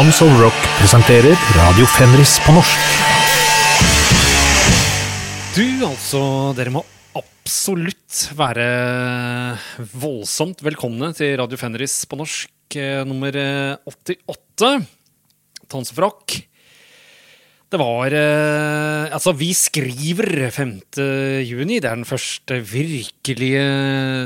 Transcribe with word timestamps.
Tons 0.00 0.22
of 0.24 0.32
Rock 0.40 0.56
presenterer 0.78 1.36
Radio 1.52 1.84
Fenris 1.92 2.38
på 2.40 2.54
norsk. 2.56 2.84
Du, 5.52 5.66
altså, 5.84 6.20
dere 6.56 6.72
må 6.72 6.80
absolutt 7.20 8.22
være 8.38 8.64
voldsomt 10.00 10.64
velkomne 10.64 11.10
til 11.18 11.34
Radio 11.42 11.60
Fenris 11.60 11.98
på 12.08 12.16
norsk 12.16 12.78
eh, 12.80 13.02
nummer 13.04 13.36
eh, 13.36 13.92
88. 13.92 14.72
Tons 15.68 15.92
of 15.92 16.00
Rock. 16.00 16.38
Det 17.70 17.78
var 17.78 18.10
eh, 18.10 19.12
Altså, 19.14 19.32
vi 19.38 19.52
skriver 19.54 20.50
5. 20.50 20.72
juni. 21.46 21.78
Det 21.78 21.86
er 21.86 22.00
den 22.00 22.08
første 22.08 22.58
virkelige 22.66 23.62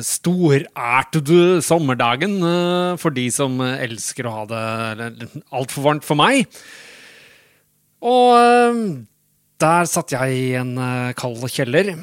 storartede 0.04 1.60
sommerdagen 1.64 2.38
eh, 2.40 2.96
for 3.00 3.12
de 3.12 3.28
som 3.32 3.60
elsker 3.60 4.28
å 4.28 4.36
ha 4.38 4.44
det 4.48 5.28
altfor 5.52 5.90
varmt 5.90 6.08
for 6.08 6.20
meg. 6.20 6.48
Og 8.04 8.32
eh, 8.40 8.80
der 9.60 9.88
satt 9.88 10.12
jeg 10.16 10.36
i 10.40 10.52
en 10.58 10.76
eh, 10.80 11.14
kald 11.16 11.44
kjeller 11.52 11.94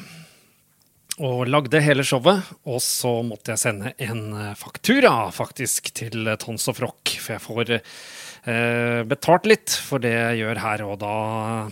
og 1.21 1.46
lagde 1.49 1.82
hele 1.84 2.05
showet. 2.08 2.48
Og 2.70 2.82
så 2.85 3.20
måtte 3.26 3.54
jeg 3.54 3.63
sende 3.66 3.94
en 4.02 4.23
eh, 4.34 4.58
faktura, 4.58 5.13
faktisk, 5.35 5.91
til 5.98 6.30
Tons 6.41 6.70
of 6.71 6.82
Rock. 6.82 7.18
For 7.18 7.35
jeg 7.35 7.44
får 7.44 7.73
eh, 7.77 7.94
betalt 8.41 9.45
litt 9.45 9.73
for 9.86 10.02
det 10.02 10.12
jeg 10.16 10.40
gjør 10.41 10.59
her, 10.63 10.84
og 10.88 10.95
da 11.04 11.16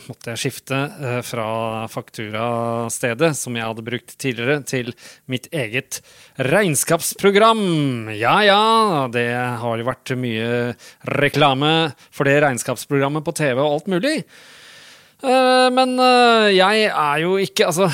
måtte 0.03 0.33
jeg 0.33 0.41
skifte 0.43 0.77
eh, 1.01 1.19
fra 1.25 1.47
fakturastedet, 1.89 3.31
som 3.37 3.57
jeg 3.57 3.65
hadde 3.65 3.85
brukt 3.87 4.13
tidligere, 4.21 4.59
til 4.69 4.93
mitt 5.31 5.49
eget 5.49 6.01
regnskapsprogram. 6.37 8.13
Ja 8.13 8.37
ja, 8.45 8.61
det 9.11 9.27
har 9.33 9.81
jo 9.81 9.89
vært 9.89 10.13
mye 10.19 10.53
reklame 11.17 11.73
for 12.13 12.29
det 12.29 12.39
regnskapsprogrammet 12.45 13.25
på 13.25 13.35
TV 13.41 13.57
og 13.57 13.79
alt 13.79 13.91
mulig. 13.95 14.15
Eh, 15.19 15.67
men 15.75 15.97
eh, 15.99 16.53
jeg 16.55 16.85
er 16.87 17.17
jo 17.25 17.33
ikke 17.43 17.65
Altså, 17.67 17.89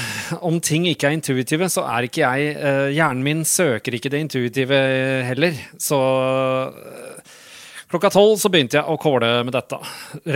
om 0.46 0.60
ting 0.62 0.86
ikke 0.86 1.10
er 1.10 1.16
intuitive, 1.18 1.70
så 1.74 1.82
er 1.90 2.06
ikke 2.06 2.22
jeg 2.22 2.52
eh, 2.54 2.92
Hjernen 2.94 3.24
min 3.26 3.42
søker 3.50 3.98
ikke 3.98 4.12
det 4.14 4.22
intuitive 4.28 4.82
heller. 5.26 5.58
Så 5.82 5.98
eh, 5.98 7.05
klokka 7.92 8.12
tolv 8.14 8.40
så 8.42 8.50
begynte 8.52 8.80
jeg 8.80 8.88
å 8.90 8.98
kåle 9.02 9.30
med 9.48 9.56
dette. 9.56 9.80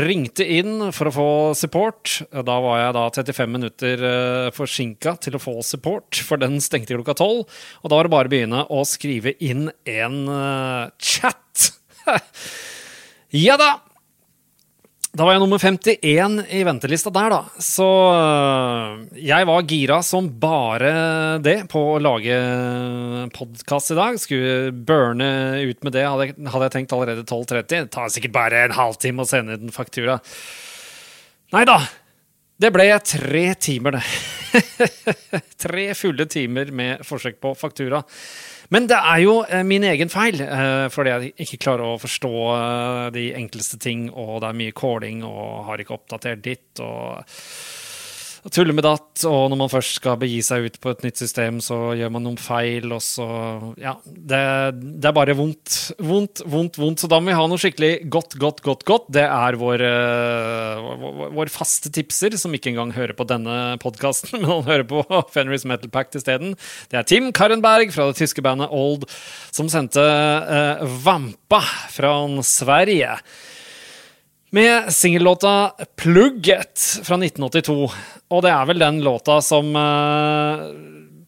Ringte 0.02 0.45
inn 0.45 0.89
for 0.95 1.09
å 1.09 1.16
få 1.16 1.30
support. 1.58 2.19
Da 2.31 2.59
var 2.64 2.83
jeg 2.83 2.95
da 2.97 3.06
35 3.17 3.53
minutter 3.58 4.06
uh, 4.06 4.52
forsinka 4.56 5.16
til 5.23 5.38
å 5.38 5.44
få 5.44 5.58
support, 5.66 6.22
for 6.25 6.41
den 6.41 6.59
stengte 6.64 6.97
klokka 6.97 7.17
tolv. 7.19 7.45
Og 7.83 7.91
da 7.91 8.00
var 8.00 8.08
det 8.08 8.16
bare 8.16 8.31
å 8.31 8.33
begynne 8.36 8.64
å 8.69 8.86
skrive 8.88 9.36
inn 9.44 9.69
en 9.89 10.17
eh, 10.30 10.89
chat. 11.02 11.69
ja 13.45 13.59
da! 13.59 13.75
Da 15.09 15.25
var 15.25 15.33
jeg 15.33 15.41
nummer 15.41 15.57
51 15.57 16.35
i 16.53 16.59
ventelista 16.67 17.09
der, 17.09 17.33
da. 17.33 17.61
Så 17.65 17.85
øh, 18.13 18.99
jeg 19.25 19.47
var 19.49 19.66
gira 19.66 19.97
som 20.05 20.27
bare 20.39 20.91
det 21.41 21.63
på 21.71 21.81
å 21.95 22.01
lage 22.03 22.35
podkast 23.33 23.95
i 23.95 23.97
dag. 23.97 24.19
Skulle 24.21 24.69
burne 24.71 25.31
ut 25.66 25.81
med 25.81 25.95
det, 25.97 26.05
hadde 26.05 26.29
jeg, 26.29 26.35
hadde 26.53 26.67
jeg 26.67 26.75
tenkt 26.75 26.93
allerede 26.93 27.25
12.30. 27.25 27.66
Det 27.71 27.81
tar 27.95 28.13
sikkert 28.13 28.35
bare 28.38 28.61
en 28.67 28.77
halvtime 28.77 29.25
å 29.25 29.29
sende 29.29 29.57
ut 29.57 29.66
en 29.66 29.73
faktura. 29.73 30.19
Nei 31.57 31.66
da. 31.66 31.79
Det 32.59 32.69
ble 32.75 32.85
tre 33.01 33.44
timer, 33.57 33.97
det. 33.97 34.05
tre 35.66 35.89
fulle 35.97 36.29
timer 36.29 36.69
med 36.75 37.01
forsøk 37.07 37.41
på 37.41 37.55
faktura. 37.57 38.03
Men 38.73 38.86
det 38.89 38.98
er 39.02 39.22
jo 39.23 39.36
eh, 39.50 39.64
min 39.66 39.86
egen 39.89 40.12
feil, 40.14 40.42
eh, 40.45 40.86
fordi 40.94 41.14
jeg 41.14 41.31
ikke 41.45 41.62
klarer 41.66 41.88
å 41.89 42.02
forstå 42.02 42.34
eh, 42.53 43.06
de 43.16 43.25
enkleste 43.39 43.80
ting, 43.81 44.08
og 44.14 44.44
det 44.44 44.52
er 44.52 44.59
mye 44.62 44.75
calling, 44.78 45.23
og 45.25 45.66
har 45.72 45.81
ikke 45.81 45.95
oppdatert 45.98 46.44
ditt, 46.45 46.81
og 46.86 47.23
og 48.58 48.75
med 48.75 48.85
datt, 48.85 49.23
og 49.28 49.50
når 49.51 49.59
man 49.59 49.72
først 49.72 50.00
skal 50.00 50.18
begi 50.22 50.40
seg 50.46 50.66
ut 50.68 50.78
på 50.81 50.94
et 50.94 51.03
nytt 51.06 51.19
system, 51.22 51.59
så 51.63 51.94
gjør 51.97 52.12
man 52.16 52.25
noen 52.25 52.40
feil, 52.40 52.88
og 52.96 53.01
så 53.03 53.28
Ja. 53.79 53.96
Det, 54.06 54.40
det 55.00 55.09
er 55.09 55.16
bare 55.16 55.35
vondt. 55.38 55.94
Vondt, 56.00 56.41
vondt, 56.46 56.78
vondt. 56.79 57.00
Så 57.01 57.09
da 57.09 57.19
må 57.19 57.31
vi 57.31 57.38
ha 57.38 57.46
noe 57.50 57.62
skikkelig 57.62 58.09
godt, 58.09 58.38
godt, 58.41 58.62
godt, 58.66 58.85
godt. 58.88 59.07
Det 59.16 59.25
er 59.25 59.57
vår, 59.59 59.84
eh, 59.85 60.81
vår, 61.03 61.29
vår 61.38 61.53
faste 61.53 61.91
tipser, 61.94 62.35
som 62.38 62.53
ikke 62.56 62.73
engang 62.73 62.94
hører 62.96 63.16
på 63.18 63.28
denne 63.29 63.78
podkasten, 63.84 64.38
men 64.41 64.50
han 64.50 64.68
hører 64.68 64.88
på 64.90 65.03
Fenris 65.34 65.68
Metal 65.69 65.91
Pact 65.94 66.19
isteden. 66.19 66.56
Det 66.90 67.00
er 67.00 67.07
Tim 67.07 67.31
Karenberg 67.35 67.94
fra 67.96 68.09
det 68.09 68.19
tyske 68.19 68.44
bandet 68.46 68.73
Old, 68.73 69.06
som 69.52 69.69
sendte 69.72 70.03
uh, 70.03 70.84
Vampa 71.03 71.62
fra 71.94 72.13
Sverige. 72.46 73.18
Med 74.51 74.93
singellåta 74.93 75.71
'Plugget' 75.97 77.03
fra 77.03 77.17
1982. 77.17 77.91
Og 78.29 78.41
det 78.41 78.49
er 78.49 78.65
vel 78.65 78.81
den 78.81 79.03
låta 79.05 79.41
som 79.45 79.75
eh, 79.77 80.63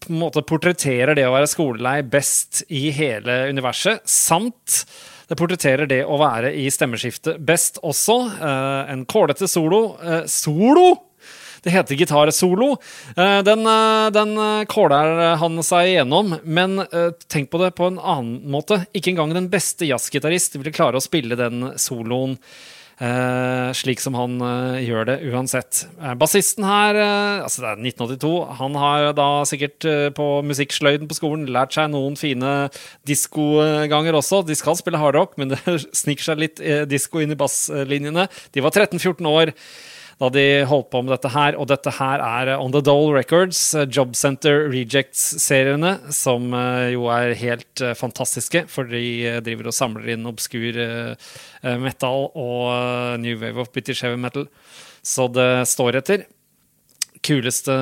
på 0.02 0.10
en 0.10 0.22
måte 0.24 0.42
portretterer 0.42 1.14
det 1.14 1.28
å 1.30 1.36
være 1.36 1.50
skolelei 1.52 2.00
best 2.02 2.64
i 2.74 2.88
hele 2.90 3.44
universet, 3.54 4.02
samt 4.10 4.82
det 5.30 5.38
portretterer 5.38 5.86
det 5.86 6.02
å 6.02 6.18
være 6.18 6.50
i 6.58 6.66
stemmeskiftet 6.74 7.38
best 7.46 7.78
også. 7.86 8.18
Eh, 8.42 8.92
en 8.96 9.06
kålete 9.06 9.46
solo. 9.48 9.84
Eh, 10.02 10.26
solo! 10.26 10.90
Det 11.62 11.70
heter 11.70 11.94
gitarsolo. 11.94 12.72
Den, 13.46 13.68
den 14.16 14.32
kåler 14.66 15.36
han 15.38 15.60
seg 15.62 15.92
igjennom, 15.92 16.32
men 16.42 16.82
tenk 17.30 17.52
på 17.54 17.60
det 17.62 17.76
på 17.78 17.86
en 17.86 18.00
annen 18.02 18.50
måte. 18.50 18.80
Ikke 18.98 19.12
engang 19.12 19.36
den 19.38 19.52
beste 19.54 19.86
jazzgitarist 19.86 20.58
ville 20.58 20.74
klare 20.74 20.98
å 20.98 21.06
spille 21.06 21.38
den 21.38 21.68
soloen 21.78 22.40
slik 23.74 24.02
som 24.04 24.14
han 24.18 24.36
eh, 24.46 24.82
gjør 24.86 25.08
det 25.10 25.16
uansett. 25.32 25.86
Eh, 25.98 26.14
Bassisten 26.20 26.66
her, 26.68 26.98
eh, 27.02 27.42
altså 27.42 27.64
det 27.64 27.70
er 27.72 27.82
1982, 27.90 28.34
han 28.60 28.78
har 28.78 29.08
da 29.18 29.30
sikkert 29.50 29.88
eh, 29.90 30.10
på 30.14 30.28
musikksløyden 30.46 31.10
på 31.10 31.18
skolen 31.18 31.48
lært 31.50 31.74
seg 31.74 31.90
noen 31.94 32.18
fine 32.20 32.70
diskoganger 33.10 34.20
også. 34.20 34.44
De 34.46 34.58
skal 34.58 34.78
spille 34.78 35.02
hardrock, 35.02 35.34
men 35.42 35.56
det 35.56 35.62
sniker 36.04 36.30
seg 36.30 36.44
litt 36.44 36.62
eh, 36.62 36.84
disko 36.90 37.24
inn 37.24 37.34
i 37.34 37.40
basslinjene. 37.40 38.28
De 38.54 38.66
var 38.66 38.76
13-14 38.76 39.32
år 39.32 39.56
da 40.22 40.30
de 40.30 40.46
holdt 40.70 40.92
på 40.94 41.02
med 41.02 41.16
dette 41.16 41.32
her. 41.34 41.58
Og 41.58 41.70
dette 41.72 41.94
her 41.98 42.22
er 42.22 42.54
On 42.58 42.74
The 42.74 42.84
Dole 42.86 43.16
Records, 43.18 43.62
eh, 43.74 43.88
Job 43.90 44.14
Center 44.18 44.68
Rejects-seriene, 44.70 45.96
som 46.14 46.52
eh, 46.54 46.92
jo 46.96 47.08
er 47.14 47.34
helt 47.40 47.82
eh, 47.82 47.96
fantastiske, 47.98 48.68
for 48.72 48.90
de 48.92 49.06
eh, 49.26 49.40
driver 49.46 49.72
og 49.72 49.78
samler 49.78 50.14
inn 50.14 50.30
obskur 50.30 50.78
eh, 50.78 51.32
eh, 51.64 51.80
metal 51.82 52.30
og 52.32 52.70
eh, 52.76 53.18
new 53.24 53.40
wave 53.42 53.66
of 53.66 53.74
British 53.74 54.06
heavy 54.06 54.20
metal. 54.22 54.48
Så 55.02 55.26
det 55.34 55.50
står 55.72 55.98
etter. 56.04 56.28
Kuleste 57.22 57.74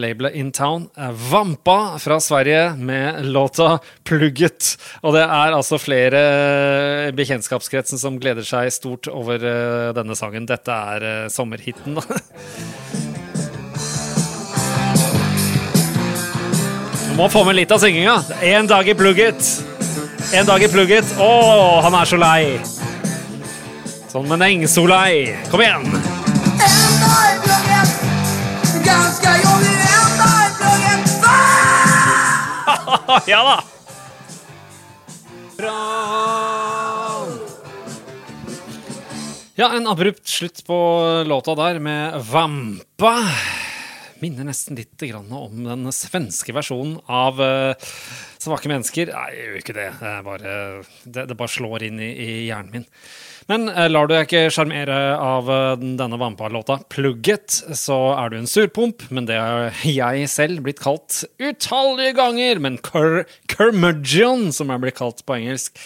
labelet 0.00 0.34
in 0.34 0.52
town 0.56 0.86
Vampa 1.30 1.98
fra 2.00 2.16
Sverige 2.20 2.76
med 2.76 3.24
låta 3.26 3.78
'Plugget'. 4.04 4.78
Og 5.02 5.12
det 5.14 5.22
er 5.22 5.52
altså 5.52 5.76
flere 5.78 7.12
bekjentskapskretsen 7.12 8.00
som 8.00 8.16
gleder 8.20 8.46
seg 8.46 8.72
stort 8.72 9.08
over 9.12 9.36
eh, 9.36 9.92
denne 9.96 10.16
sangen. 10.16 10.48
Dette 10.48 10.72
er 10.72 11.04
eh, 11.04 11.28
sommerhiten, 11.28 12.00
da. 12.00 12.02
Du 17.04 17.20
må 17.20 17.28
få 17.32 17.44
med 17.44 17.60
litt 17.60 17.72
av 17.72 17.84
synginga. 17.84 18.16
En 18.40 18.66
dag 18.66 18.88
i 18.88 18.96
plugget. 18.96 19.52
En 20.32 20.48
dag 20.48 20.64
i 20.64 20.72
plugget. 20.72 21.12
Å, 21.20 21.30
han 21.84 22.00
er 22.00 22.08
så 22.08 22.16
lei. 22.20 22.42
Sånn 24.08 24.24
Som 24.24 24.32
en 24.38 24.48
engsolei. 24.48 25.36
Kom 25.52 25.60
igjen. 25.60 25.84
En 26.56 27.00
dag 27.04 27.48
i 27.60 27.65
ja 33.26 33.42
da. 33.44 33.64
Bra. 35.56 35.76
Ja, 39.54 39.72
en 39.72 39.86
abrupt 39.86 40.28
slutt 40.28 40.66
på 40.66 41.02
låta 41.26 41.54
der 41.54 41.78
med 41.78 42.24
Vampa. 42.24 43.14
Minner 44.22 44.46
nesten 44.48 44.78
litt 44.78 45.02
om 45.12 45.64
den 45.66 45.88
svenske 45.92 46.54
versjonen 46.56 46.96
av 47.04 47.40
eh, 47.42 47.88
Svake 48.40 48.70
mennesker. 48.70 49.10
Nei, 49.12 49.28
jeg 49.34 49.46
gjør 49.46 49.58
ikke 49.60 49.76
det. 49.76 49.86
Det, 50.00 50.12
bare, 50.24 50.54
det, 51.04 51.24
det 51.28 51.36
bare 51.36 51.52
slår 51.52 51.84
inn 51.88 52.00
i, 52.00 52.10
i 52.12 52.30
hjernen 52.46 52.72
min. 52.72 52.86
Men 53.50 53.68
eh, 53.68 53.88
lar 53.90 54.08
du 54.08 54.14
deg 54.14 54.24
ikke 54.24 54.52
sjarmere 54.54 54.98
av 55.20 55.50
eh, 55.52 55.84
denne 56.00 56.20
Vampa-låta, 56.20 56.78
'Plugget', 56.88 57.60
så 57.76 57.98
er 58.16 58.32
du 58.32 58.40
en 58.40 58.50
surpomp, 58.50 59.04
men 59.12 59.28
det 59.28 59.38
har 59.38 59.70
jeg 59.84 60.30
selv 60.32 60.64
blitt 60.64 60.80
kalt 60.84 61.24
utallige 61.36 62.16
ganger. 62.16 62.62
Men 62.62 62.80
cur 62.80 63.24
curmudgeon, 63.52 64.48
som 64.56 64.72
jeg 64.72 64.84
blir 64.84 64.96
kalt 64.96 65.24
på 65.26 65.40
engelsk, 65.40 65.76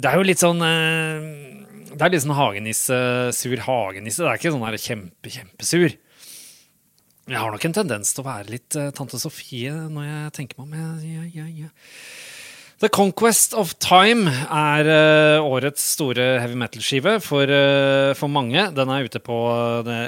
det 0.00 0.08
er 0.08 0.16
jo 0.16 0.24
litt 0.24 0.40
sånn 0.40 0.62
Det 0.64 2.00
er 2.00 2.12
litt 2.14 2.22
sånn 2.24 2.38
hagenisse, 2.38 3.00
sur 3.36 3.66
hagenisse. 3.66 4.22
Det 4.22 4.30
er 4.30 4.40
ikke 4.40 4.54
sånn 4.54 4.78
kjempe, 4.80 5.32
kjempesur. 5.34 5.98
Jeg 7.28 7.38
har 7.38 7.52
nok 7.52 7.66
en 7.68 7.76
tendens 7.76 8.14
til 8.14 8.24
å 8.24 8.28
være 8.30 8.50
litt 8.54 8.78
uh, 8.78 8.88
tante 8.96 9.20
Sofie 9.20 9.74
når 9.92 10.08
jeg 10.08 10.32
tenker 10.38 10.62
meg 10.62 10.66
om. 10.66 11.04
Ja, 11.04 11.26
ja, 11.34 11.46
jeg. 11.64 11.70
The 12.80 12.88
Conquest 12.88 13.52
of 13.52 13.74
Time 13.82 14.32
er 14.46 14.88
uh, 14.88 15.44
årets 15.44 15.84
store 15.98 16.38
heavy 16.40 16.56
metal-skive 16.56 17.18
for, 17.20 17.44
uh, 17.44 18.16
for 18.16 18.32
mange. 18.32 18.70
Den 18.72 18.92
er 18.94 19.04
ute 19.04 19.20
på 19.20 19.36
det 19.84 20.00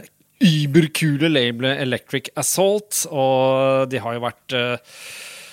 überkule 0.43 1.31
labelet 1.31 1.81
Electric 1.83 2.33
Assault, 2.37 3.05
og 3.11 3.91
de 3.91 4.01
har 4.03 4.17
jo 4.17 4.25
vært 4.25 4.57
eh, 4.59 4.97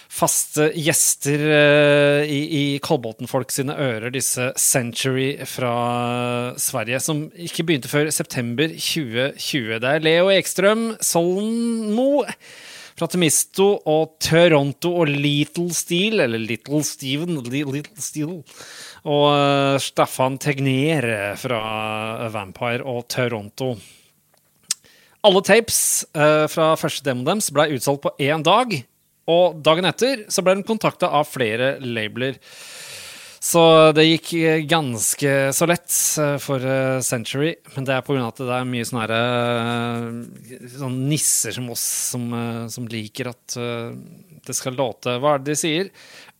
faste 0.09 0.71
gjester 0.73 1.43
eh, 1.53 2.31
i, 2.33 2.39
i 2.59 2.63
Kolbotn-folk 2.83 3.53
sine 3.53 3.75
ører, 3.77 4.09
disse 4.13 4.49
Century 4.59 5.35
fra 5.47 6.55
Sverige, 6.59 7.01
som 7.03 7.27
ikke 7.37 7.67
begynte 7.67 7.91
før 7.91 8.09
september 8.13 8.73
2020. 8.73 9.77
Det 9.83 9.93
er 9.93 10.03
Leo 10.05 10.31
Ekstrøm, 10.33 10.91
Solmo 11.05 12.25
fra 12.99 13.07
Temisto 13.07 13.69
og 13.87 14.17
Toronto 14.23 14.91
og 15.03 15.13
Little 15.13 15.69
Steel, 15.77 16.19
eller 16.25 16.41
Little 16.41 16.81
Steven, 16.83 17.39
Little 17.45 17.85
Steel, 18.01 18.41
og 19.05 19.25
eh, 19.29 19.77
Staffan 19.85 20.41
Tegner 20.41 21.37
fra 21.39 21.61
Vampire 22.33 22.83
og 22.83 23.05
Toronto. 23.13 23.75
Alle 25.27 25.41
tapes 25.43 25.81
eh, 26.15 26.45
fra 26.51 26.73
første 26.79 27.05
demoen 27.05 27.27
deres 27.27 27.53
ble 27.53 27.69
utsolgt 27.75 28.07
på 28.07 28.17
én 28.23 28.43
dag, 28.45 28.79
og 29.29 29.59
dagen 29.65 29.87
etter 29.89 30.25
så 30.31 30.43
ble 30.45 30.57
de 30.59 30.67
kontakta 30.67 31.11
av 31.19 31.29
flere 31.29 31.75
labeler. 31.83 32.39
Så 33.39 33.61
det 33.95 34.03
gikk 34.03 34.33
eh, 34.35 34.61
ganske 34.67 35.33
så 35.55 35.67
lett 35.69 35.93
eh, 36.19 36.35
for 36.43 36.59
eh, 36.59 36.99
Century, 37.05 37.53
men 37.71 37.85
det 37.87 37.95
er 37.95 38.03
pga. 38.03 38.25
at 38.27 38.41
det 38.41 38.51
er 38.51 38.67
mye 38.67 38.87
sånne, 38.87 39.05
her, 39.07 40.65
sånne 40.73 41.07
nisser 41.07 41.55
som 41.55 41.69
oss 41.71 41.85
som, 42.11 42.25
som 42.67 42.89
liker 42.91 43.31
at 43.31 43.55
det 43.55 44.55
skal 44.55 44.75
låte 44.75 45.15
Hva 45.21 45.37
er 45.37 45.43
det 45.43 45.53
de 45.53 45.59
sier? 45.61 45.93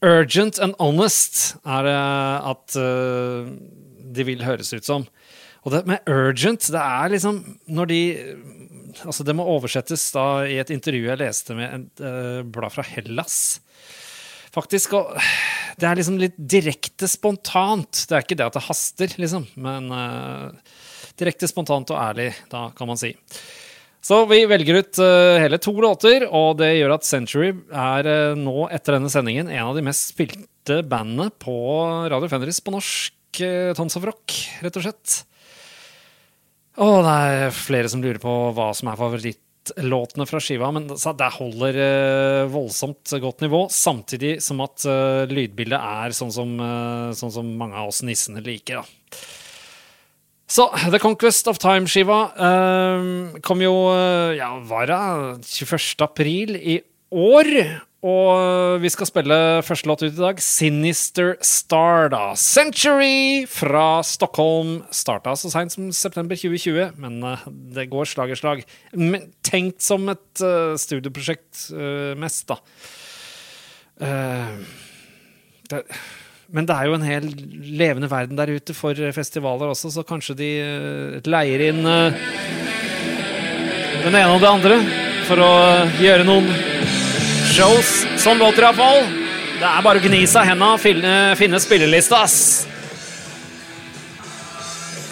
Urgent 0.04 0.60
and 0.64 0.76
honest 0.80 1.56
er 1.64 1.88
det 1.88 1.96
at 2.52 2.78
de 4.20 4.26
vil 4.28 4.44
høres 4.44 4.74
ut 4.74 4.88
som. 4.88 5.08
Og 5.64 5.74
det 5.74 5.86
med 5.88 6.08
urgent, 6.10 6.68
det 6.72 6.84
er 6.84 7.12
liksom 7.16 7.42
når 7.72 7.92
de 7.92 8.02
Altså, 9.06 9.26
det 9.28 9.36
må 9.38 9.48
oversettes 9.48 10.04
da 10.16 10.28
i 10.50 10.60
et 10.62 10.72
intervju 10.74 11.10
jeg 11.10 11.22
leste 11.22 11.58
med 11.58 11.74
et 11.76 12.04
uh, 12.06 12.42
blad 12.48 12.74
fra 12.74 12.86
Hellas 12.88 13.60
faktisk. 14.56 14.98
Og 14.98 15.16
det 15.80 15.88
er 15.88 16.00
liksom 16.00 16.20
litt 16.22 16.38
direkte 16.38 17.10
spontant. 17.10 18.06
Det 18.10 18.18
er 18.18 18.26
ikke 18.26 18.40
det 18.40 18.50
at 18.50 18.60
det 18.60 18.68
haster, 18.68 19.16
liksom, 19.22 19.48
men 19.62 19.90
uh, 19.94 20.78
direkte 21.20 21.50
spontant 21.50 21.92
og 21.94 22.02
ærlig, 22.02 22.32
da 22.52 22.70
kan 22.78 22.90
man 22.90 23.00
si. 23.00 23.14
Så 24.00 24.22
vi 24.30 24.46
velger 24.48 24.80
ut 24.80 25.02
uh, 25.04 25.38
hele 25.42 25.60
to 25.62 25.74
låter, 25.76 26.26
og 26.26 26.60
det 26.62 26.72
gjør 26.78 26.96
at 26.96 27.08
Century 27.08 27.52
er 27.68 28.08
uh, 28.08 28.38
nå, 28.40 28.70
etter 28.74 28.96
denne 28.96 29.12
sendingen, 29.12 29.52
en 29.52 29.72
av 29.72 29.78
de 29.78 29.84
mest 29.86 30.14
spilte 30.14 30.82
bandene 30.88 31.30
på 31.42 31.58
Radio 32.12 32.30
Fenris 32.32 32.62
på 32.64 32.74
norsk 32.76 33.44
uh, 33.44 33.74
Tons 33.78 34.00
of 34.00 34.08
Rock, 34.08 34.38
rett 34.64 34.80
og 34.80 34.88
slett. 34.88 35.20
Og 36.80 37.02
det 37.04 37.14
er 37.14 37.56
flere 37.56 37.90
som 37.92 38.04
lurer 38.04 38.22
på 38.24 38.34
hva 38.56 38.70
som 38.78 38.88
er 38.88 39.00
favorittlåtene 39.00 40.28
fra 40.30 40.40
skiva, 40.44 40.70
men 40.76 40.88
det 40.88 41.32
holder 41.36 41.80
uh, 41.80 42.52
voldsomt 42.54 43.16
godt 43.20 43.44
nivå, 43.44 43.66
samtidig 43.74 44.38
som 44.44 44.64
at 44.64 44.86
uh, 44.88 45.28
lydbildet 45.28 45.76
er 45.80 46.16
sånn 46.16 46.32
som, 46.32 46.56
uh, 46.62 47.12
sånn 47.18 47.36
som 47.36 47.52
mange 47.60 47.76
av 47.76 47.92
oss 47.92 48.00
nissene 48.08 48.44
liker. 48.46 48.80
da. 48.80 49.26
Så 50.50 50.66
The 50.90 51.02
Conquest 51.04 51.52
of 51.52 51.60
Time-skiva 51.62 52.24
kom 53.46 53.60
jo 53.62 53.74
ja, 54.34 54.48
var 54.66 54.88
det 54.90 55.02
21. 55.46 56.02
april 56.02 56.56
i 56.58 56.80
år. 57.14 57.52
Og 58.00 58.80
vi 58.80 58.88
skal 58.94 59.10
spille 59.10 59.38
første 59.68 59.90
låt 59.90 60.06
ut 60.06 60.14
i 60.14 60.22
dag. 60.22 60.38
Sinister 60.40 61.34
Star, 61.44 62.08
da. 62.14 62.32
Century 62.40 63.44
fra 63.52 64.00
Stockholm. 64.08 64.86
Starta 64.96 65.36
så 65.36 65.52
seint 65.52 65.76
som 65.76 65.90
september 65.92 66.40
2020, 66.40 66.96
men 66.96 67.20
eh, 67.28 67.44
det 67.76 67.90
går 67.92 68.08
slag 68.08 68.32
i 68.32 68.40
slag. 68.40 68.64
Tenkt 69.44 69.84
som 69.84 70.08
et 70.14 70.44
uh, 70.46 70.80
studieprosjekt 70.80 71.68
uh, 71.76 72.16
mest, 72.20 72.48
da. 72.48 72.56
Uh, 74.00 74.64
det, 75.68 75.84
men 76.56 76.66
det 76.70 76.80
er 76.80 76.88
jo 76.88 76.96
en 76.96 77.04
hel 77.04 77.28
levende 77.84 78.08
verden 78.10 78.40
der 78.40 78.56
ute 78.56 78.74
for 78.78 78.96
festivaler 79.14 79.76
også, 79.76 79.92
så 79.92 80.08
kanskje 80.08 80.40
de 80.40 80.50
leier 81.28 81.68
inn 81.68 81.84
den 84.00 84.16
ene 84.16 84.32
og 84.34 84.42
det 84.42 84.50
andre 84.50 84.80
for 85.28 85.44
å 85.46 85.52
gjøre 86.02 86.26
noen 86.26 86.79
shows. 87.60 87.90
Sånn 88.22 88.40
låter 88.40 88.64
iallfall. 88.64 89.02
Det 89.60 89.68
er 89.68 89.84
bare 89.84 90.00
å 90.00 90.04
gni 90.04 90.22
seg 90.30 90.46
i 90.46 90.50
henda 90.54 90.74
og 90.78 90.80
finne, 90.80 91.14
finne 91.36 91.60
spillelista, 91.60 92.22
ass. 92.24 92.66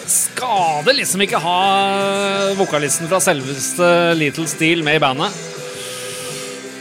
Skader 0.08 0.96
liksom 0.96 1.24
ikke 1.26 1.40
ha 1.42 1.58
vokalisten 2.56 3.10
fra 3.10 3.20
selveste 3.20 3.88
Little 4.16 4.46
Steel 4.48 4.84
med 4.86 4.96
i 4.96 5.02
bandet. 5.02 5.36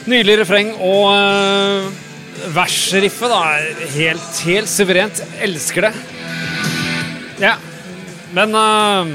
Nydelig 0.08 0.38
refreng 0.46 0.72
og 0.78 1.10
uh, 1.12 1.90
versriffet, 2.56 3.34
da. 3.34 3.42
Helt, 3.98 4.44
helt 4.48 4.72
suverent. 4.72 5.20
Elsker 5.44 5.90
det. 5.90 5.94
Ja. 7.44 7.58
Men 8.36 8.56
øh, 8.56 9.12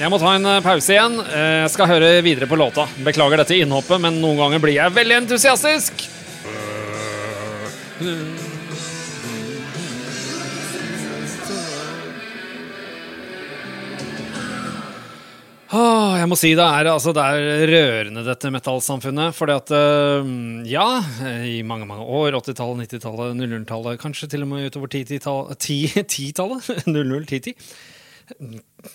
jeg 0.00 0.10
må 0.10 0.18
ta 0.20 0.32
en 0.36 0.46
øh, 0.48 0.62
pause 0.64 0.94
igjen. 0.94 1.18
Eh, 1.26 1.58
Jeg 1.64 1.70
skal 1.74 1.90
høre 1.90 2.10
videre 2.24 2.48
på 2.50 2.58
låta. 2.58 2.86
Beklager 3.04 3.42
dette 3.42 3.58
innhoppet, 3.60 4.00
men 4.02 4.20
noen 4.22 4.40
ganger 4.40 4.62
blir 4.64 4.78
jeg 4.78 4.94
veldig 4.96 5.20
entusiastisk. 5.22 6.06
Åh, 15.72 16.18
jeg 16.20 16.28
må 16.28 16.36
si 16.36 16.50
det 16.52 16.64
er, 16.66 16.88
altså, 16.92 17.14
det 17.16 17.22
er 17.24 17.62
rørende, 17.70 18.22
dette 18.26 18.50
metallsamfunnet. 18.52 19.32
Fordi 19.36 19.54
at 19.56 19.70
øh, 19.72 20.26
Ja, 20.68 20.84
i 21.48 21.62
mange 21.64 21.86
mange 21.88 22.04
år, 22.04 22.36
80-tallet, 22.42 22.90
90-tallet, 22.92 23.38
00-tallet, 23.40 24.00
kanskje 24.02 24.28
til 24.34 24.44
og 24.44 24.50
med 24.52 24.68
utover 24.68 24.92
10-tallet 24.92 25.56
10-tallet? 26.12 26.68
00, 26.84 27.24
10-10. 27.24 27.56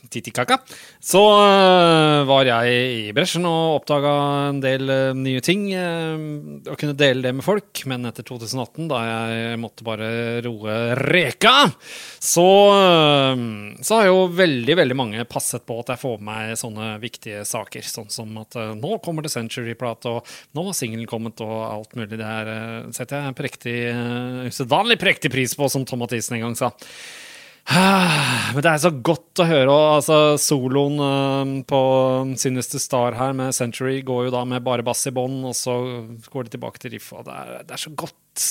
Titikaka. 0.09 0.57
Så 0.99 1.21
øh, 1.21 2.25
var 2.27 2.47
jeg 2.47 2.73
i 2.73 3.11
bresjen 3.15 3.45
og 3.47 3.77
oppdaga 3.77 4.13
en 4.49 4.61
del 4.63 4.89
øh, 4.91 5.15
nye 5.17 5.41
ting. 5.43 5.67
øh, 5.73 6.25
og 6.67 6.77
kunne 6.79 6.95
dele 6.97 7.23
det 7.23 7.33
med 7.37 7.45
folk. 7.45 7.83
Men 7.89 8.07
etter 8.09 8.25
2018, 8.27 8.87
da 8.91 9.01
jeg 9.07 9.59
måtte 9.61 9.85
bare 9.87 10.09
roe 10.45 10.77
reka, 10.99 11.55
så, 12.19 12.47
så 13.81 13.99
har 13.99 14.09
jo 14.09 14.25
veldig 14.35 14.77
veldig 14.81 14.97
mange 14.97 15.27
passet 15.29 15.63
på 15.67 15.79
at 15.81 15.93
jeg 15.93 16.03
får 16.03 16.17
med 16.17 16.25
meg 16.27 16.59
sånne 16.59 16.89
viktige 17.01 17.45
saker. 17.47 17.85
Sånn 17.87 18.09
som 18.11 18.33
at 18.41 18.57
nå 18.77 18.97
kommer 19.03 19.23
det 19.23 19.31
Century-plate, 19.31 20.11
og 20.11 20.57
nå 20.57 20.65
har 20.67 20.75
singelen 20.75 21.07
kommet, 21.09 21.39
og 21.45 21.55
alt 21.69 21.95
mulig. 21.95 22.17
Det 22.19 22.27
her 22.27 22.51
setter 22.95 23.21
jeg 23.21 23.31
en 23.31 23.37
prektig, 23.37 23.77
usedvanlig 24.49 24.99
prektig 24.99 25.31
pris 25.31 25.55
på, 25.55 25.69
som 25.71 25.87
Tom 25.87 26.03
Mathisen 26.03 26.37
en 26.37 26.49
gang 26.49 26.59
sa. 26.59 26.73
Men 28.53 28.63
det 28.63 28.71
er 28.71 28.79
så 28.79 28.91
godt 28.91 29.41
å 29.43 29.47
høre. 29.47 29.67
Og, 29.67 29.87
altså, 29.99 30.19
soloen 30.39 31.63
på 31.67 31.81
Sinister 32.39 32.81
Star 32.81 33.17
her 33.19 33.33
med 33.35 33.55
Century 33.57 33.99
går 34.07 34.27
jo 34.27 34.35
da 34.37 34.45
med 34.47 34.63
bare 34.65 34.85
bass 34.87 35.03
i 35.09 35.15
bånn, 35.15 35.41
og 35.47 35.57
så 35.57 35.75
går 36.31 36.47
de 36.47 36.55
tilbake 36.55 36.83
til 36.83 36.95
riff, 36.95 37.11
og 37.15 37.27
det 37.27 37.35
er, 37.35 37.57
det 37.67 37.75
er 37.75 37.83
så 37.83 37.91
godt 37.97 38.45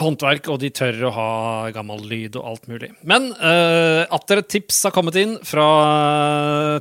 håndverk, 0.00 0.48
og 0.50 0.58
de 0.62 0.70
tør 0.74 1.04
å 1.06 1.12
ha 1.14 1.28
gammel 1.74 2.00
lyd 2.10 2.38
og 2.40 2.48
alt 2.48 2.64
mulig. 2.70 2.88
Men 3.06 3.28
uh, 3.36 4.02
atter 4.14 4.40
et 4.40 4.48
tips 4.50 4.80
har 4.88 4.94
kommet 4.96 5.18
inn 5.20 5.36
fra 5.46 5.66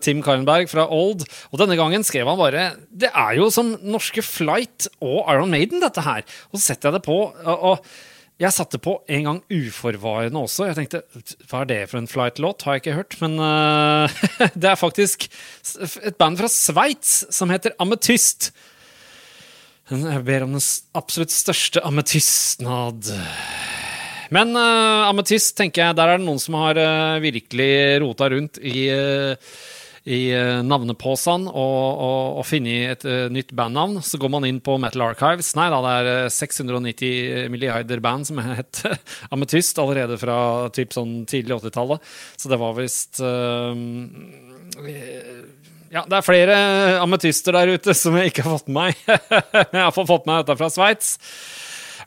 Tim 0.01 0.23
Karenberg 0.25 0.71
fra 0.71 0.87
Old, 0.87 1.27
og 1.51 1.61
denne 1.61 1.77
gangen 1.77 2.07
skrev 2.07 2.29
han 2.31 2.39
bare 2.39 2.71
Det 2.89 3.11
er 3.11 3.35
jo 3.37 3.51
som 3.53 3.75
norske 3.83 4.23
Flight 4.25 4.89
og 5.03 5.27
Iron 5.27 5.53
Maiden, 5.53 5.83
dette 5.83 6.07
her. 6.07 6.25
Og 6.49 6.57
så 6.57 6.71
setter 6.71 6.89
jeg 6.89 6.97
det 6.97 7.05
på. 7.05 7.19
og, 7.27 7.69
og 7.73 8.09
jeg 8.41 8.55
satte 8.55 8.79
på 8.81 8.95
en 9.13 9.27
gang 9.27 9.39
uforvarende 9.53 10.41
også. 10.41 10.67
Jeg 10.69 10.77
tenkte, 10.79 11.03
Hva 11.49 11.61
er 11.61 11.69
det 11.69 11.79
for 11.91 12.01
en 12.01 12.09
flight-låt? 12.09 12.65
Har 12.65 12.77
jeg 12.77 12.83
ikke 12.83 12.97
hørt. 12.97 13.17
Men 13.21 13.37
uh, 13.37 14.23
det 14.61 14.71
er 14.71 14.79
faktisk 14.79 15.27
et 16.01 16.17
band 16.17 16.39
fra 16.41 16.49
Sveits 16.51 17.23
som 17.33 17.53
heter 17.53 17.75
Ametyst. 17.83 18.51
Jeg 19.91 20.23
ber 20.25 20.45
om 20.45 20.55
den 20.55 20.63
absolutt 20.95 21.33
største 21.35 21.83
ametystnad. 21.85 23.11
Men 24.33 24.55
uh, 24.57 25.09
ametyst, 25.11 25.53
tenker 25.59 25.83
jeg, 25.83 25.97
der 25.99 26.09
er 26.09 26.21
det 26.21 26.25
noen 26.25 26.41
som 26.41 26.57
har 26.57 26.79
uh, 26.79 27.21
virkelig 27.21 28.01
rota 28.01 28.31
rundt 28.33 28.57
i 28.63 28.87
øh, 28.89 29.35
i 30.03 30.33
eh, 30.35 30.59
og, 30.59 31.49
og, 31.53 32.37
og 32.39 32.43
funnet 32.43 32.91
et 32.91 33.05
uh, 33.07 33.31
nytt 33.31 33.53
bandnavn. 33.55 34.01
Så 34.03 34.19
går 34.19 34.33
man 34.33 34.47
inn 34.47 34.59
på 34.63 34.75
Metal 34.81 35.05
Archives. 35.05 35.53
Nei 35.55 35.69
da, 35.71 35.79
det 35.85 35.93
er 35.95 36.09
eh, 36.25 36.33
690 36.33 37.49
milliarder 37.53 38.03
band 38.03 38.27
som 38.27 38.41
het 38.43 38.83
Ametyst 39.33 39.79
allerede 39.79 40.19
fra 40.19 40.69
typ 40.75 40.95
sånn 40.95 41.23
tidlig 41.29 41.61
80-tallet. 41.61 42.13
Så 42.35 42.51
det 42.51 42.59
var 42.59 42.75
visst 42.75 43.23
uh, 43.23 43.71
Ja, 45.93 46.03
det 46.03 46.19
er 46.19 46.25
flere 46.25 46.57
ametyster 46.99 47.55
der 47.55 47.77
ute 47.77 47.95
som 47.95 48.17
jeg 48.19 48.33
ikke 48.33 48.47
har 48.47 48.59
fått 48.59 48.71
med 48.71 48.81
meg. 48.81 49.03
jeg 49.71 49.83
har 49.85 49.95
fått 49.95 50.27
med 50.27 50.33
meg 50.33 50.43
dette 50.43 50.59
fra 50.59 50.71
Sveits. 50.73 51.15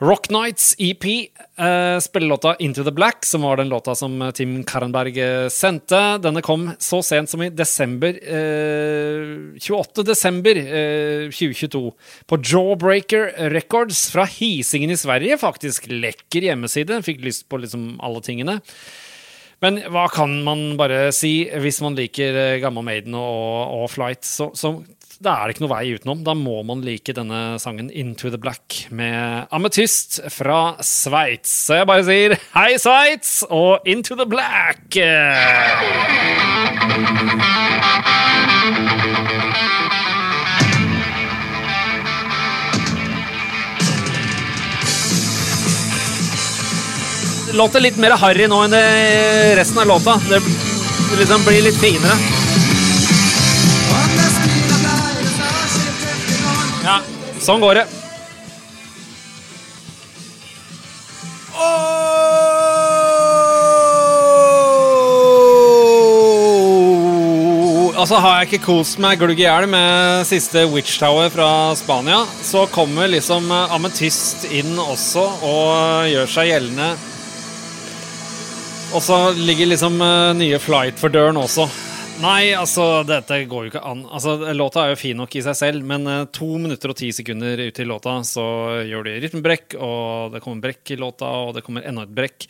Rock 0.01 0.29
Nights 0.31 0.75
EP 0.79 1.05
uh, 1.59 1.99
spiller 2.01 2.57
Into 2.59 2.85
the 2.85 2.93
Black, 2.93 3.25
som 3.25 3.43
var 3.43 3.57
den 3.57 3.69
låta 3.69 3.95
som 3.95 4.23
eh, 4.23 4.31
Tim 4.31 4.65
Karenberg 4.65 5.19
eh, 5.19 5.49
sendte. 5.49 6.19
Denne 6.19 6.43
kom 6.43 6.69
så 6.79 7.01
sent 7.03 7.31
som 7.31 7.43
i 7.43 7.49
desember 7.49 8.19
eh, 8.21 9.57
28. 9.61 10.05
desember 10.05 10.61
eh, 10.61 11.31
2022 11.33 11.83
på 12.27 12.41
Jawbreaker 12.43 13.51
Records 13.55 14.11
fra 14.13 14.27
Hisingen 14.29 14.93
i 14.93 15.01
Sverige, 15.01 15.39
faktisk. 15.41 15.89
Lekker 15.89 16.51
hjemmeside. 16.51 17.01
Fikk 17.07 17.25
lyst 17.25 17.49
på 17.49 17.61
liksom 17.63 17.95
alle 18.05 18.21
tingene. 18.25 18.61
Men 19.65 19.81
hva 19.89 20.05
kan 20.13 20.35
man 20.45 20.75
bare 20.77 21.09
si 21.17 21.47
hvis 21.49 21.81
man 21.85 21.97
liker 21.97 22.37
eh, 22.37 22.59
Gamma 22.61 22.85
Maiden 22.85 23.17
og, 23.17 23.81
og 23.81 23.89
Flight? 23.95 24.27
Så, 24.29 24.51
så 24.53 24.77
da 25.25 25.33
er 25.41 25.49
det 25.49 25.57
ikke 25.57 25.65
noe 25.65 25.73
vei 25.73 25.95
utenom. 25.97 26.23
Da 26.27 26.35
må 26.37 26.61
man 26.67 26.83
like 26.85 27.15
denne 27.17 27.57
sangen 27.63 27.89
Into 27.89 28.29
the 28.33 28.41
Black 28.41 28.87
med 28.91 29.47
Ametyst 29.55 30.21
fra 30.35 30.77
Sveits. 30.85 31.53
Så 31.69 31.81
jeg 31.81 31.89
bare 31.89 32.05
sier 32.07 32.37
hei, 32.57 32.77
Sveits, 32.81 33.41
og 33.49 33.87
Into 33.89 34.19
the 34.19 34.29
Black! 34.29 34.99
Låter 47.57 47.81
litt 47.81 47.97
mer 47.97 48.19
harry 48.21 48.51
nå 48.53 48.59
enn 48.67 48.81
resten 49.57 49.81
av 49.81 49.89
låta. 49.89 50.21
Det 50.29 50.43
liksom 51.23 51.47
blir 51.47 51.65
litt 51.65 51.81
finere. 51.81 52.36
Ja, 56.87 57.01
sånn 57.43 57.59
går 57.59 57.81
det. 57.81 57.87
Altså 67.97 68.21
Har 68.23 68.37
jeg 68.39 68.47
ikke 68.47 68.67
kost 68.69 69.01
meg 69.03 69.19
glugg 69.19 69.41
i 69.41 69.49
hjel 69.49 69.65
med 69.67 70.21
siste 70.29 70.63
Witch 70.71 70.95
Tower 71.01 71.27
fra 71.33 71.49
Spania, 71.75 72.21
så 72.45 72.69
kommer 72.71 73.11
liksom 73.11 73.51
eh, 73.51 73.75
Ametyst 73.75 74.45
inn 74.55 74.77
også 74.79 75.25
og 75.43 76.07
gjør 76.13 76.31
seg 76.31 76.53
gjeldende. 76.53 76.93
Og 78.95 79.03
så 79.03 79.19
ligger 79.35 79.73
liksom 79.73 79.99
eh, 80.07 80.37
nye 80.39 80.63
Flight 80.63 81.03
for 81.03 81.11
døren 81.11 81.41
også. 81.41 81.67
Nei, 82.17 82.55
altså, 82.57 83.05
dette 83.05 83.43
går 83.45 83.67
jo 83.67 83.71
ikke 83.75 83.85
an. 83.85 84.07
Altså, 84.09 84.39
Låta 84.57 84.87
er 84.87 84.95
jo 84.95 85.01
fin 85.01 85.19
nok 85.21 85.35
i 85.37 85.43
seg 85.45 85.57
selv, 85.59 85.85
men 85.85 86.09
eh, 86.09 86.25
to 86.33 86.49
minutter 86.57 86.93
og 86.93 86.97
ti 86.97 87.11
sekunder 87.13 87.61
ut 87.61 87.81
i 87.83 87.85
låta 87.85 88.15
så 88.25 88.47
gjør 88.89 89.05
de 89.05 89.17
rytmebrekk, 89.27 89.77
og 89.85 90.33
det 90.33 90.41
kommer 90.45 90.65
brekk 90.65 90.95
i 90.95 91.01
låta, 91.01 91.29
og 91.45 91.53
det 91.59 91.63
kommer 91.67 91.85
enda 91.85 92.07
et 92.07 92.15
brekk. 92.17 92.47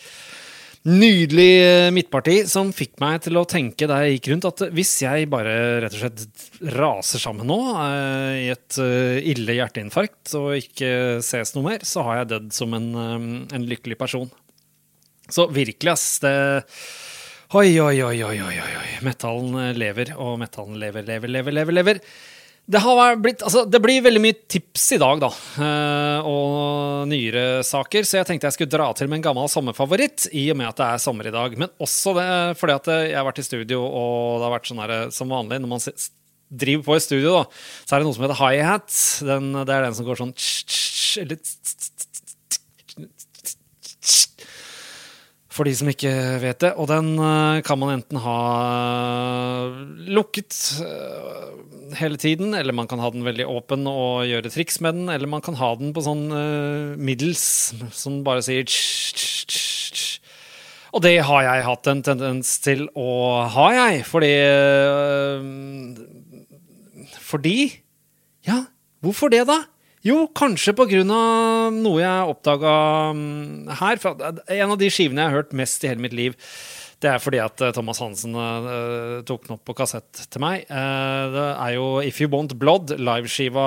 Nydelig 0.86 1.48
eh, 1.64 1.88
midtparti 1.90 2.36
som 2.46 2.70
fikk 2.70 2.94
meg 3.02 3.24
til 3.24 3.40
å 3.40 3.46
tenke 3.50 3.88
da 3.90 3.98
jeg 4.04 4.20
gikk 4.20 4.30
rundt, 4.30 4.46
at 4.52 4.62
hvis 4.76 4.92
jeg 5.02 5.26
bare 5.32 5.56
rett 5.82 5.98
og 5.98 6.04
slett 6.04 6.70
raser 6.76 7.24
sammen 7.24 7.50
nå 7.50 7.58
eh, 7.82 8.36
i 8.44 8.46
et 8.54 8.78
uh, 8.78 9.18
ille 9.18 9.58
hjerteinfarkt 9.58 10.36
og 10.38 10.52
ikke 10.60 11.18
ses 11.26 11.56
noe 11.56 11.72
mer, 11.72 11.82
så 11.82 12.06
har 12.06 12.22
jeg 12.22 12.30
dødd 12.36 12.54
som 12.54 12.78
en, 12.78 12.88
um, 12.94 13.28
en 13.50 13.66
lykkelig 13.66 13.98
person. 13.98 14.30
Så 15.26 15.50
virkelig, 15.50 15.96
ass. 15.96 16.08
Det 16.22 16.36
Oi, 17.54 17.78
oi, 17.78 18.00
oi, 18.02 18.16
oi, 18.26 18.38
oi, 18.42 18.56
oi. 18.58 18.88
Metallen 19.06 19.52
eh, 19.60 19.76
lever, 19.78 20.10
og 20.18 20.34
metallen 20.40 20.80
lever, 20.82 21.04
lever, 21.06 21.30
lever, 21.30 21.54
lever. 21.54 21.76
lever. 21.78 22.00
Det, 22.66 22.80
blitt, 23.22 23.44
altså, 23.46 23.60
det 23.70 23.78
blir 23.78 24.00
veldig 24.02 24.18
mye 24.24 24.34
tips 24.50 24.88
i 24.96 24.98
dag, 24.98 25.20
da. 25.22 25.28
eh, 25.62 26.26
og 26.26 27.06
nyere 27.06 27.62
saker. 27.62 28.02
Så 28.02 28.18
jeg 28.18 28.26
tenkte 28.26 28.48
jeg 28.50 28.56
skulle 28.56 28.72
dra 28.74 28.88
til 28.98 29.06
med 29.06 29.20
en 29.20 29.26
gammel 29.28 29.46
sommerfavoritt, 29.52 30.26
i 30.34 30.48
og 30.50 30.58
med 30.58 30.72
at 30.72 30.80
det 30.82 30.88
er 30.88 31.04
sommer 31.04 31.30
i 31.30 31.34
dag. 31.36 31.54
Men 31.62 31.70
også 31.86 32.16
det, 32.18 32.26
fordi 32.58 32.74
at 32.80 32.90
jeg 32.96 33.14
har 33.20 33.28
vært 33.30 33.38
i 33.44 33.46
studio, 33.46 33.84
og 33.86 34.40
det 34.40 34.48
har 34.48 34.56
vært 34.56 34.70
sånn 34.72 34.82
som 35.14 35.30
vanlig 35.36 35.62
når 35.62 35.70
man 35.76 35.84
driver 36.50 36.88
på 36.88 36.98
i 36.98 37.04
studio, 37.06 37.36
da, 37.38 37.44
så 37.86 37.94
er 37.94 38.02
det 38.02 38.08
noe 38.10 38.18
som 38.18 38.26
heter 38.26 38.42
hi-hat. 38.42 38.90
Den- 39.30 39.52
Det 39.62 39.70
er 39.78 39.86
den 39.86 39.94
som 39.94 40.06
går 40.10 40.18
sånn 40.24 40.34
tss, 40.34 40.66
tss, 40.66 41.16
eller 41.22 41.38
for 45.56 45.68
de 45.68 45.72
som 45.76 45.88
ikke 45.90 46.12
vet 46.42 46.60
det. 46.62 46.72
Og 46.76 46.88
den 46.90 47.14
eh, 47.16 47.62
kan 47.66 47.80
man 47.80 47.94
enten 47.96 48.20
ha 48.20 48.36
lukket 50.12 50.56
eh, 50.84 51.46
hele 51.96 52.20
tiden, 52.20 52.54
eller 52.58 52.76
man 52.76 52.88
kan 52.90 53.00
ha 53.02 53.10
den 53.14 53.24
veldig 53.26 53.46
åpen 53.48 53.86
og 53.90 54.26
gjøre 54.28 54.52
triks 54.52 54.80
med 54.84 54.98
den, 54.98 55.08
eller 55.12 55.30
man 55.30 55.44
kan 55.44 55.56
ha 55.58 55.72
den 55.80 55.94
på 55.96 56.04
sånn 56.04 56.26
eh, 56.34 56.96
middels, 57.00 57.46
som 57.96 58.20
bare 58.26 58.44
sier. 58.44 58.68
Og 60.96 61.02
det 61.04 61.16
har 61.28 61.42
jeg 61.44 61.64
hatt 61.66 61.88
en 61.92 62.02
tendens 62.04 62.52
til 62.64 62.86
å 62.96 63.08
ha, 63.52 63.66
jeg, 63.76 64.04
fordi 64.08 64.34
eh, 64.40 65.48
Fordi 67.26 67.56
Ja, 68.46 68.62
hvorfor 69.04 69.32
det, 69.32 69.42
da? 69.48 69.64
Jo, 70.06 70.28
kanskje 70.38 70.72
på 70.78 70.86
grunn 70.86 71.10
av 71.10 71.55
noe 71.74 72.02
jeg 72.02 72.32
oppdaga 72.32 72.72
mm, 73.16 73.70
her. 73.80 74.02
For 74.02 74.26
en 74.26 74.74
av 74.74 74.80
de 74.80 74.90
skivene 74.92 75.22
jeg 75.22 75.32
har 75.32 75.40
hørt 75.42 75.56
mest 75.56 75.84
i 75.84 75.90
hele 75.90 76.04
mitt 76.04 76.16
liv, 76.16 76.36
det 77.04 77.10
er 77.12 77.20
fordi 77.20 77.40
at 77.44 77.60
eh, 77.60 77.72
Thomas 77.76 78.00
Hansen 78.00 78.36
uh, 78.36 79.22
tok 79.28 79.44
den 79.44 79.56
opp 79.58 79.66
på 79.68 79.76
kassett 79.76 80.22
til 80.32 80.42
meg. 80.42 80.64
Uh, 80.70 81.24
det 81.34 81.48
er 81.50 81.74
jo 81.76 81.88
If 82.04 82.22
You 82.22 82.30
Want 82.32 82.56
Blood, 82.60 82.94
liveskiva 82.96 83.66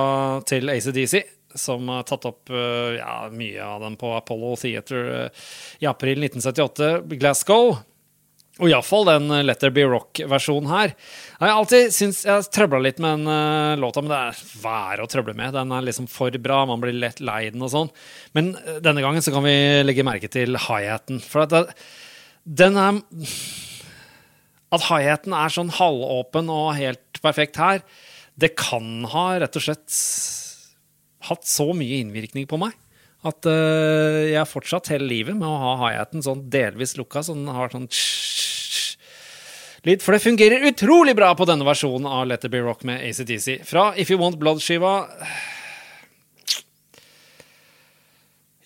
til 0.49 0.71
ACDC, 0.73 1.21
som 1.57 1.89
har 1.93 2.07
tatt 2.09 2.25
opp 2.29 2.49
uh, 2.53 2.95
ja, 2.97 3.21
mye 3.33 3.65
av 3.65 3.85
den 3.85 3.97
på 4.01 4.11
Apollo 4.17 4.55
Theater 4.61 5.13
eh, 5.13 5.45
i 5.83 5.89
april 5.89 6.25
1978, 6.25 6.91
Glasgow. 7.15 7.77
Og 8.59 8.67
iallfall 8.67 9.07
den 9.07 9.29
eh, 9.31 9.43
Let 9.45 9.61
There 9.63 9.73
Be 9.73 9.85
Rock-versjonen 9.87 10.69
her. 10.71 10.91
Jeg 11.37 11.45
har 11.45 11.55
alltid 11.55 11.93
syntes 11.95 12.25
Jeg 12.27 12.47
trøbla 12.55 12.81
litt 12.83 12.99
med 12.99 13.21
den 13.21 13.31
eh, 13.31 13.79
låta, 13.79 14.03
men 14.03 14.11
det 14.11 14.19
er 14.19 14.41
vær 14.63 15.03
å 15.03 15.07
trøble 15.11 15.35
med. 15.37 15.55
Den 15.55 15.71
er 15.75 15.85
liksom 15.87 16.09
for 16.11 16.35
bra, 16.43 16.65
man 16.67 16.83
blir 16.83 16.97
lett 16.97 17.23
lei 17.23 17.45
den 17.53 17.63
og 17.63 17.71
sånn. 17.73 17.93
Men 18.35 18.51
eh, 18.59 18.81
denne 18.83 19.03
gangen 19.05 19.23
så 19.23 19.33
kan 19.35 19.47
vi 19.47 19.55
legge 19.85 20.07
merke 20.07 20.31
til 20.31 20.59
high-haten. 20.59 21.21
For 21.23 21.45
at 21.45 21.55
det, 21.55 21.63
den 22.43 22.79
er 22.79 22.99
At 24.75 24.85
high-haten 24.89 25.33
er 25.33 25.55
sånn 25.55 25.71
halvåpen 25.79 26.51
og 26.53 26.75
helt 26.77 27.23
perfekt 27.23 27.57
her, 27.59 27.81
det 28.39 28.53
kan 28.59 29.03
ha 29.11 29.23
rett 29.41 29.55
og 29.59 29.63
slett 29.65 29.95
hatt 31.27 31.47
så 31.47 31.71
mye 31.75 31.99
innvirkning 31.99 32.45
på 32.47 32.59
meg. 32.61 32.75
At 33.27 33.43
uh, 33.49 34.23
jeg 34.29 34.47
fortsatt 34.47 34.87
hele 34.93 35.09
livet 35.09 35.35
med 35.35 35.47
å 35.49 35.57
ha 35.59 35.73
high-haten 35.81 36.23
sånn 36.23 36.45
delvis 36.51 36.95
lukka, 36.95 37.23
så 37.25 37.35
den 37.35 37.49
har 37.51 37.73
sånn 37.73 37.89
lyd. 39.87 40.03
For 40.03 40.15
det 40.15 40.23
fungerer 40.23 40.67
utrolig 40.69 41.15
bra 41.17 41.31
på 41.37 41.47
denne 41.49 41.67
versjonen 41.67 42.09
av 42.09 42.27
Let 42.29 42.45
It 42.47 42.53
Be 42.53 42.63
Rock 42.65 42.83
med 42.87 43.03
ACDC. 43.05 43.61
Fra 43.67 43.91
If 43.95 44.11
You 44.11 44.19
Want 44.21 44.39
Blood-skiva. 44.41 44.97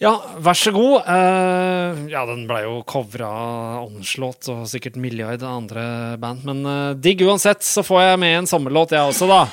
Ja, 0.04 0.18
vær 0.44 0.58
så 0.58 0.74
god. 0.76 1.06
Uh, 1.08 2.02
ja, 2.12 2.26
den 2.28 2.44
ble 2.50 2.64
jo 2.66 2.80
covra 2.90 3.30
av 3.30 3.86
Onslåt 3.86 4.50
og 4.52 4.66
sikkert 4.68 4.98
milliard 5.00 5.44
av 5.46 5.62
andre 5.62 5.86
band. 6.20 6.44
Men 6.50 6.64
uh, 6.68 6.96
digg 7.00 7.24
uansett, 7.24 7.64
så 7.64 7.86
får 7.88 8.02
jeg 8.04 8.22
med 8.26 8.40
en 8.42 8.50
sommerlåt, 8.50 8.96
jeg 8.98 9.14
også, 9.14 9.30
da. 9.30 9.46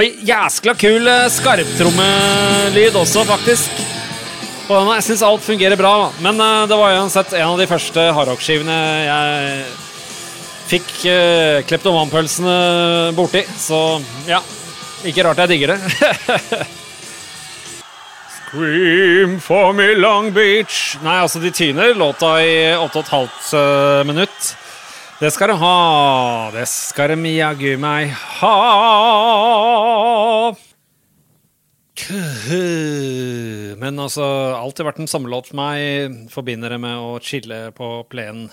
Oi, 0.00 0.06
jæskla 0.24 0.72
kul 0.80 1.04
eh, 1.04 1.26
skarptrommelyd 1.28 2.94
også, 2.96 3.26
faktisk. 3.28 3.82
På 4.64 4.78
denne. 4.78 4.96
Jeg 4.96 5.10
syns 5.10 5.24
alt 5.28 5.44
fungerer 5.44 5.76
bra, 5.76 6.08
men 6.24 6.40
det 6.40 6.78
var 6.80 6.96
uansett 6.96 7.34
en 7.36 7.50
av 7.50 7.60
de 7.60 7.68
første 7.68 8.06
hardrockskivene 8.16 8.78
jeg 9.04 9.91
fikk 10.70 10.90
uh, 11.06 11.62
kleptomanpølsene 11.68 12.56
borti. 13.16 13.42
Så 13.58 13.80
ja, 14.28 14.42
ikke 15.08 15.26
rart 15.26 15.42
jeg 15.44 15.54
digger 15.54 15.74
det. 15.74 15.80
Scream 18.52 19.38
for 19.40 19.72
me 19.72 19.94
Long 19.96 20.28
Beach. 20.34 20.98
Nei, 21.00 21.22
altså, 21.24 21.40
de 21.40 21.50
tyner 21.56 21.94
låta 21.96 22.34
i 22.44 22.74
8,5 22.76 24.04
minutt. 24.04 24.56
Det 25.22 25.30
skal 25.32 25.48
de 25.52 25.56
ha. 25.56 26.50
Det 26.52 26.66
skal 26.68 27.14
de 27.14 27.32
jaggu 27.32 27.78
meg 27.80 28.10
ha. 28.42 28.52
Men 33.80 34.02
altså, 34.02 34.26
alltid 34.58 34.88
vært 34.88 35.00
en 35.00 35.30
låt 35.32 35.48
for 35.48 35.56
meg. 35.56 36.28
Forbinder 36.32 36.74
det 36.74 36.80
med 36.82 36.98
å 36.98 37.16
chille 37.24 37.70
på 37.72 38.02
plenen. 38.12 38.50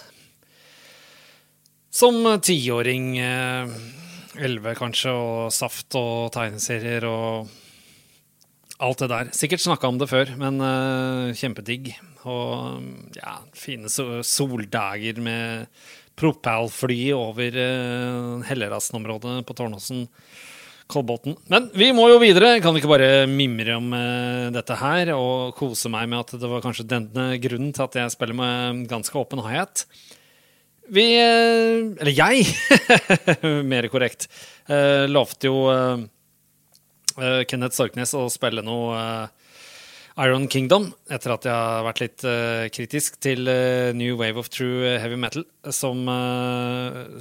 Som 2.00 2.24
tiåring. 2.39 3.18
eh, 3.18 3.68
Elleve, 4.39 4.72
kanskje, 4.75 5.12
og 5.12 5.51
saft 5.51 5.96
og 6.00 6.32
tegneserier 6.32 7.03
og 7.03 7.50
alt 8.79 9.01
det 9.03 9.10
der. 9.12 9.32
Sikkert 9.36 9.60
snakka 9.65 9.89
om 9.89 9.98
det 10.00 10.08
før, 10.08 10.32
men 10.39 10.62
eh, 10.63 11.34
kjempedigg. 11.36 11.89
Og 12.24 12.79
ja, 13.18 13.34
fine 13.51 13.91
soldager 13.91 15.20
med 15.20 15.68
propellfly 16.20 17.12
over 17.15 17.56
uh, 17.56 18.44
Hellerassen-området 18.48 19.46
på 19.48 19.56
Tårnåsen. 19.56 20.06
Kolbotn. 20.89 21.36
Men 21.48 21.70
vi 21.75 21.91
må 21.96 22.10
jo 22.10 22.20
videre. 22.20 22.58
Kan 22.63 22.75
vi 22.75 22.82
ikke 22.82 22.91
bare 22.91 23.27
mimre 23.29 23.75
om 23.77 23.91
uh, 23.96 24.50
dette 24.51 24.75
her 24.82 25.13
og 25.15 25.56
kose 25.56 25.91
meg 25.91 26.10
med 26.12 26.24
at 26.24 26.39
det 26.41 26.51
var 26.51 26.63
kanskje 26.63 26.88
denne 26.91 27.27
grunnen 27.39 27.72
til 27.75 27.86
at 27.86 28.00
jeg 28.01 28.15
spiller 28.15 28.39
med 28.39 28.88
ganske 28.91 29.15
åpen 29.20 29.44
hi-hat? 29.46 29.86
Vi 30.89 31.05
eh, 31.22 32.01
Eller 32.01 32.15
jeg, 32.15 32.46
mer 33.72 33.88
korrekt, 33.93 34.29
eh, 34.69 35.05
lovte 35.10 35.50
jo 35.50 35.67
eh, 35.74 37.43
Kenneth 37.50 37.77
Sorknes 37.77 38.15
å 38.17 38.25
spille 38.34 38.63
noe 38.65 39.27
Iron 40.19 40.48
Kingdom, 40.51 40.89
etter 41.12 41.31
at 41.31 41.46
jeg 41.48 41.53
har 41.53 41.84
vært 41.86 42.00
litt 42.01 42.24
kritisk 42.75 43.19
til 43.24 43.48
New 43.96 44.17
Wave 44.19 44.41
of 44.41 44.50
True 44.51 44.98
Heavy 45.00 45.15
Metal, 45.19 45.46
som 45.72 46.01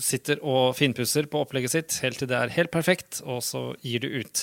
sitter 0.03 0.41
og 0.43 0.75
finpusser 0.75 1.29
på 1.31 1.45
opplegget 1.45 1.75
sitt 1.77 1.99
helt 2.03 2.19
til 2.19 2.31
det 2.31 2.39
er 2.41 2.55
helt 2.57 2.73
perfekt, 2.75 3.21
og 3.23 3.39
så 3.47 3.69
gir 3.87 4.03
det 4.03 4.11
ut. 4.17 4.43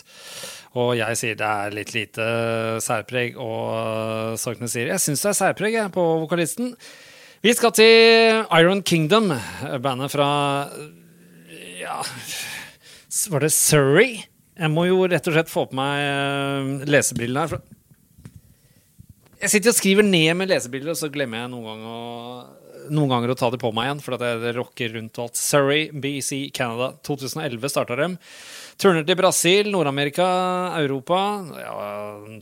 Og 0.79 0.93
jeg 0.95 1.19
sier 1.19 1.39
det 1.39 1.49
er 1.65 1.75
litt 1.75 1.91
lite 1.97 2.29
særpreg, 2.83 3.35
og 3.35 4.39
Sorknes 4.39 4.75
sier 4.75 4.93
jeg 4.93 5.03
syns 5.03 5.25
det 5.25 5.33
er 5.33 5.39
særpreg 5.41 5.75
jeg, 5.75 5.91
på 5.95 6.07
vokalisten. 6.23 6.71
Vi 7.45 7.51
skal 7.53 7.69
til 7.77 8.39
Iron 8.57 8.79
Kingdom, 8.81 9.27
bandet 9.77 10.09
fra 10.09 10.27
ja, 11.77 11.99
Var 13.29 13.43
det 13.43 13.51
Surrey? 13.53 14.23
Jeg 14.57 14.71
må 14.73 14.87
jo 14.87 15.03
rett 15.05 15.29
og 15.29 15.35
slett 15.35 15.51
få 15.51 15.67
på 15.69 15.77
meg 15.77 15.99
eh, 16.07 16.71
lesebrillene 16.89 17.43
her. 17.45 17.61
jeg 19.43 19.53
sitter 19.53 19.75
og 19.75 19.77
skriver 19.77 20.07
ned 20.07 20.31
med 20.39 20.49
lesebriller, 20.49 20.95
og 20.95 20.97
så 20.97 21.11
glemmer 21.13 21.43
jeg 21.43 21.51
noen 21.53 21.67
gang 21.69 21.85
å, 21.85 21.99
noen 22.93 23.11
ganger 23.11 23.33
å 23.33 23.37
ta 23.39 23.49
det 23.53 23.59
på 23.61 23.71
meg 23.75 23.89
igjen. 23.89 24.01
For 24.05 24.17
det, 24.21 24.31
det 24.43 24.53
rocker 24.57 24.95
rundt 24.95 25.19
alt. 25.21 25.39
Surrey, 25.39 25.87
BC, 25.91 26.49
Canada. 26.55 26.91
2011 27.07 27.71
starta 27.71 27.97
dem. 27.99 28.17
Turnet 28.81 29.09
i 29.09 29.15
Brasil, 29.15 29.69
Nord-Amerika, 29.71 30.25
Europa. 30.81 31.19
Ja, 31.61 31.75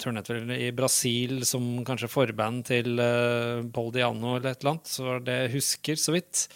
turnet 0.02 0.32
vel 0.32 0.50
i 0.56 0.72
Brasil 0.76 1.44
som 1.46 1.84
kanskje 1.86 2.10
forband 2.12 2.66
til 2.72 2.98
uh, 2.98 3.62
Paul 3.76 3.92
Diano 3.94 4.38
eller 4.38 4.54
et 4.54 4.64
eller 4.64 4.76
annet. 4.76 4.90
Så 4.90 5.20
det 5.26 5.38
jeg 5.44 5.54
husker 5.60 6.02
så 6.02 6.16
vidt. 6.16 6.48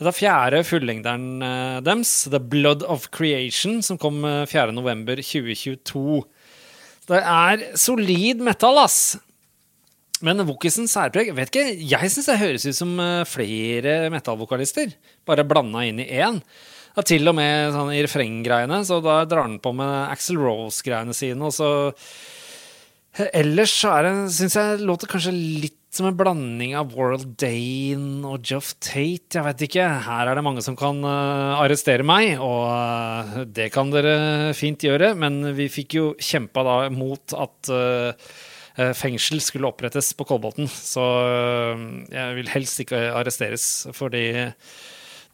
Dette 0.00 0.10
er 0.10 0.18
fjerde 0.18 0.64
fullengderen 0.66 1.44
uh, 1.44 1.78
dems, 1.84 2.12
The 2.32 2.42
Blood 2.42 2.82
of 2.88 3.10
Creation, 3.14 3.78
som 3.86 4.00
kom 4.00 4.24
uh, 4.26 4.42
4.11.2022. 4.50 6.20
Det 7.10 7.18
er 7.20 7.66
solid 7.78 8.42
metal, 8.46 8.82
ass. 8.82 9.18
Men 10.26 10.44
Wokisen 10.48 10.88
særpreg 10.90 11.32
vet 11.36 11.52
ikke, 11.52 11.78
Jeg 11.92 12.12
syns 12.12 12.28
det 12.28 12.40
høres 12.40 12.66
ut 12.68 12.76
som 12.76 12.92
eh, 13.00 13.22
flere 13.28 13.94
metallvokalister. 14.12 14.92
Bare 15.28 15.46
blanda 15.48 15.86
inn 15.88 16.02
i 16.02 16.10
én. 16.20 16.42
Ja, 16.96 17.04
til 17.06 17.30
og 17.30 17.36
med 17.38 17.70
sånn 17.74 17.94
i 17.94 18.02
refrenggreiene, 18.04 18.82
så 18.84 18.98
da 19.04 19.22
drar 19.28 19.46
han 19.46 19.60
på 19.62 19.72
med 19.78 20.10
Axel 20.10 20.40
Rose-greiene 20.42 21.14
sine. 21.16 21.48
Og 21.48 21.54
så 21.54 21.70
Ellers 23.34 23.72
så 23.74 23.90
er 23.98 24.06
syns 24.30 24.54
jeg 24.54 24.82
låter 24.86 25.10
kanskje 25.10 25.32
litt 25.34 25.76
som 25.90 26.06
en 26.06 26.14
blanding 26.14 26.76
av 26.78 26.92
World 26.94 27.32
Dane 27.40 28.22
og 28.28 28.46
Joff 28.46 28.76
Tate. 28.78 29.34
Jeg 29.34 29.42
vet 29.42 29.64
ikke. 29.66 29.86
Her 30.06 30.30
er 30.30 30.38
det 30.38 30.44
mange 30.46 30.62
som 30.62 30.76
kan 30.78 31.02
uh, 31.02 31.58
arrestere 31.58 32.06
meg, 32.06 32.36
og 32.38 32.68
uh, 32.70 33.40
det 33.50 33.72
kan 33.74 33.90
dere 33.90 34.54
fint 34.54 34.86
gjøre. 34.86 35.16
Men 35.18 35.42
vi 35.58 35.66
fikk 35.72 35.98
jo 35.98 36.06
kjempa 36.22 36.62
da 36.66 36.76
mot 36.94 37.34
at 37.34 37.72
uh, 37.74 38.30
fengsel 38.96 39.42
skulle 39.44 39.68
opprettes 39.70 40.12
på 40.16 40.26
Kolbotn. 40.28 40.68
Så 40.70 41.04
jeg 42.12 42.36
vil 42.38 42.52
helst 42.52 42.82
ikke 42.84 43.00
arresteres, 43.14 43.66
fordi 43.96 44.24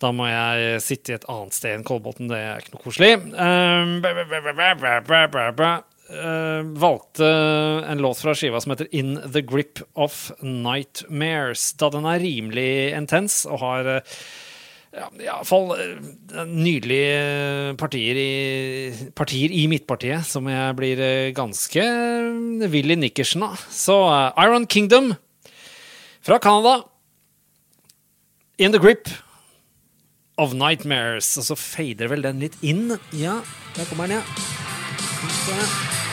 da 0.03 0.13
må 0.13 0.29
jeg 0.29 0.81
sitte 0.85 1.13
i 1.13 1.17
et 1.17 1.29
annet 1.33 1.57
sted 1.57 1.79
enn 1.79 1.87
Kolbotn. 1.87 2.31
Det 2.31 2.41
er 2.41 2.63
ikke 2.63 2.75
noe 2.77 2.85
koselig. 2.85 3.13
Valgte 6.07 7.29
en 7.91 8.03
låt 8.05 8.21
fra 8.23 8.35
skiva 8.39 8.61
som 8.63 8.75
heter 8.75 8.91
In 8.95 9.17
The 9.25 9.43
Grip 9.43 9.81
of 9.99 10.29
Nightmares. 10.39 11.73
Da 11.81 11.91
den 11.91 12.07
er 12.07 12.23
rimelig 12.23 12.69
intens 12.95 13.41
og 13.49 13.59
har 13.65 13.91
uh, 13.99 14.21
ja, 14.97 15.11
iallfall 15.27 15.75
uh, 15.77 16.41
nydelige 16.49 17.75
partier 17.81 18.21
i, 18.21 18.31
partier 19.17 19.53
i 19.53 19.67
midtpartiet 19.71 20.27
som 20.29 20.49
jeg 20.51 20.77
blir 20.79 21.03
uh, 21.03 21.35
ganske 21.37 21.85
vill 22.73 22.95
i 22.95 22.99
nikkersen 23.05 23.45
av. 23.47 23.61
Så 23.71 23.99
Iron 24.43 24.67
Kingdom 24.67 25.13
fra 26.27 26.41
Canada. 26.43 26.81
In 28.59 28.73
The 28.73 28.81
Grip 28.81 29.13
of 30.39 30.55
Nightmares. 30.57 31.37
Og 31.37 31.45
så 31.51 31.59
fader 31.61 32.09
vel 32.13 32.25
den 32.25 32.41
litt 32.45 32.57
inn. 32.65 32.97
Ja, 33.13 33.41
der 33.77 33.89
kommer 33.91 34.09
den, 34.09 34.19
ja. 34.21 36.06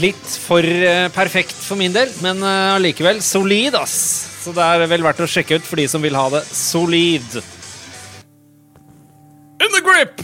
Litt 0.00 0.24
for 0.46 0.64
eh, 0.64 1.08
perfekt 1.14 1.56
for 1.56 1.78
min 1.80 1.94
del, 1.94 2.10
men 2.24 2.42
eh, 2.42 2.76
allikevel 2.76 3.20
solid, 3.24 3.76
ass. 3.78 3.96
Så 4.44 4.54
det 4.56 4.64
er 4.64 4.86
vel 4.90 5.04
verdt 5.04 5.22
å 5.24 5.28
sjekke 5.28 5.58
ut 5.58 5.66
for 5.66 5.80
de 5.80 5.86
som 5.90 6.04
vil 6.04 6.16
ha 6.18 6.28
det 6.32 6.44
solid. 6.46 7.40
In 9.58 9.70
the 9.74 9.82
grip 9.84 10.22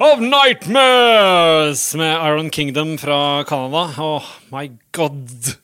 of 0.00 0.22
nightmares 0.24 1.94
med 1.98 2.14
Iron 2.14 2.50
Kingdom 2.50 2.96
fra 2.98 3.44
Canada. 3.48 3.88
Oh 3.98 4.24
my 4.54 4.70
god. 4.96 5.58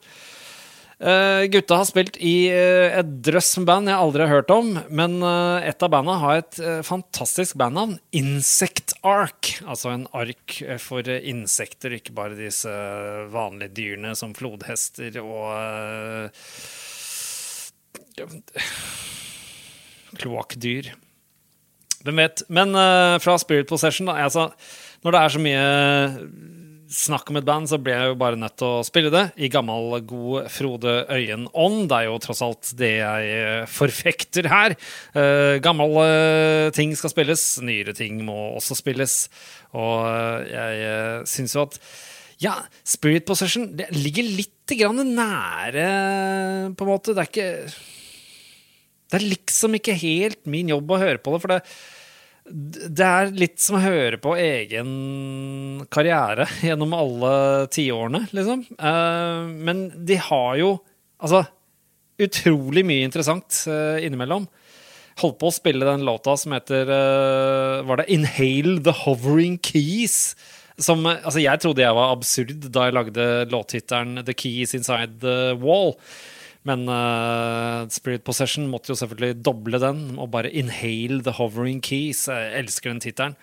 Uh, 0.99 1.45
gutta 1.47 1.78
har 1.80 1.86
spilt 1.88 2.17
i 2.19 2.52
uh, 2.52 2.91
et 2.99 3.08
drøss 3.23 3.54
med 3.62 3.69
band 3.69 3.88
jeg 3.88 3.95
aldri 3.95 4.25
har 4.25 4.41
hørt 4.41 4.49
om, 4.52 4.73
men 4.91 5.21
uh, 5.23 5.63
et 5.63 5.80
av 5.86 5.93
banda 5.93 6.17
har 6.19 6.41
et 6.41 6.60
fantastisk 6.84 7.56
bandnavn. 7.60 7.95
Insect 8.12 8.97
Ark. 9.08 9.54
Altså 9.63 9.93
en 9.93 10.04
ark 10.12 10.58
for 10.84 11.08
insekter, 11.08 11.95
ikke 11.95 12.12
bare 12.17 12.36
disse 12.36 12.73
vanlige 13.32 13.71
dyrene 13.78 14.12
som 14.19 14.36
flodhester 14.36 15.21
og 15.23 16.36
Kloakkdyr. 20.19 20.91
Hvem 22.04 22.19
vet. 22.19 22.43
Men 22.52 22.75
fra 23.23 23.38
Spirit 23.39 23.71
Possession, 23.71 24.12
da. 24.12 24.19
Altså, 24.25 24.49
når 25.03 25.15
det 25.15 25.19
er 25.19 25.33
så 25.35 25.43
mye 25.43 25.67
snakk 26.89 27.29
om 27.29 27.38
et 27.38 27.45
band, 27.45 27.69
så 27.69 27.77
blir 27.81 27.93
jeg 27.93 28.12
jo 28.12 28.17
bare 28.17 28.38
nødt 28.39 28.55
til 28.57 28.67
å 28.79 28.85
spille 28.85 29.12
det 29.13 29.23
i 29.38 29.49
gammel, 29.53 29.93
god 30.09 30.49
Frode 30.51 30.95
Øyen-ånd. 31.13 31.83
Det 31.89 31.97
er 31.99 32.07
jo 32.07 32.17
tross 32.23 32.41
alt 32.45 32.71
det 32.79 32.91
jeg 32.97 33.35
eh, 33.38 33.65
forfekter 33.69 34.49
her. 34.49 34.75
Uh, 35.13 35.62
gamle 35.63 36.07
ting 36.75 36.95
skal 36.97 37.13
spilles, 37.13 37.43
nyere 37.65 37.93
ting 37.97 38.23
må 38.25 38.55
også 38.57 38.79
spilles. 38.79 39.19
Og 39.77 40.07
eh, 40.09 40.49
jeg 40.49 40.89
uh, 40.89 41.27
syns 41.29 41.53
jo 41.55 41.67
at 41.67 41.77
ja, 42.41 42.55
Spirit 42.88 43.27
Possession 43.27 43.67
det 43.77 43.91
ligger 43.93 44.25
litt 44.25 44.73
grann 44.79 45.03
nære, 45.13 45.85
på 46.73 46.85
en 46.85 46.89
måte. 46.89 47.13
Det 47.13 47.21
er 47.21 47.29
ikke 47.29 47.51
Det 49.09 49.17
er 49.19 49.29
liksom 49.29 49.77
ikke 49.77 49.97
helt 50.01 50.41
min 50.49 50.73
jobb 50.73 50.89
å 50.89 51.01
høre 51.01 51.21
på 51.21 51.35
det, 51.35 51.41
for 51.45 51.53
det 51.53 51.63
Det 52.49 53.05
er 53.05 53.33
litt 53.35 53.59
som 53.62 53.77
å 53.77 53.83
høre 53.83 54.17
på 54.21 54.33
egen 54.39 54.89
karriere 55.93 56.47
gjennom 56.67 56.95
alle 56.97 57.33
tiårene, 57.73 58.25
liksom. 58.35 58.65
Eh, 58.73 59.41
men 59.67 59.88
de 60.05 60.17
har 60.29 60.57
jo 60.62 60.73
altså 61.19 61.43
utrolig 62.19 62.83
mye 62.88 63.05
interessant 63.07 63.63
eh, 63.69 64.05
innimellom. 64.07 64.47
Holdt 65.19 65.39
på 65.41 65.49
å 65.49 65.55
spille 65.55 65.88
den 65.88 66.05
låta 66.07 66.35
som 66.39 66.53
heter 66.55 66.89
eh, 66.95 67.81
Var 67.88 67.99
det 67.99 68.07
'Inhale 68.07 68.79
the 68.83 68.95
Hovering 69.03 69.59
Keys'? 69.59 70.35
Som, 70.79 71.03
altså 71.05 71.41
jeg 71.43 71.59
trodde 71.59 71.83
jeg 71.83 71.95
var 71.95 72.13
absurd 72.13 72.69
da 72.71 72.85
jeg 72.88 72.95
lagde 72.95 73.25
låttittelen 73.51 74.23
'The 74.23 74.35
Keys 74.35 74.73
Inside 74.73 75.19
the 75.19 75.38
Wall'. 75.59 75.97
Men 76.69 76.86
uh, 76.89 77.88
Spirit 77.93 78.25
Possession 78.27 78.67
måtte 78.69 78.93
jo 78.93 78.99
selvfølgelig 78.99 79.41
doble 79.45 79.82
den 79.82 80.03
og 80.19 80.32
bare 80.36 80.51
'inhale 80.51 81.23
the 81.25 81.34
hovering 81.39 81.82
keys'. 81.82 82.27
Jeg 82.29 82.63
elsker 82.63 82.91
den 82.91 83.01
tittelen. 83.03 83.36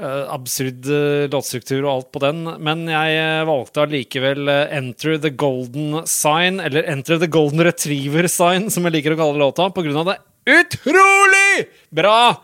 Uh, 0.00 0.24
absurd 0.32 0.86
uh, 0.88 1.28
låtstruktur 1.32 1.82
og 1.84 1.92
alt 1.92 2.10
på 2.12 2.22
den. 2.24 2.44
Men 2.60 2.84
jeg 2.88 3.46
valgte 3.48 3.86
allikevel 3.86 4.48
'Enter 4.48 5.16
the 5.20 5.30
Golden 5.30 6.04
Sign', 6.04 6.60
eller 6.60 6.84
'Enter 6.84 7.18
the 7.18 7.30
Golden 7.30 7.64
Retriever 7.64 8.28
Sign', 8.28 8.70
som 8.70 8.84
jeg 8.84 8.98
liker 8.98 9.16
å 9.16 9.20
kalle 9.20 9.40
låta, 9.40 9.70
på 9.72 9.84
grunn 9.86 10.02
av 10.04 10.12
det 10.12 10.20
utrolig 10.50 11.68
bra 11.92 12.42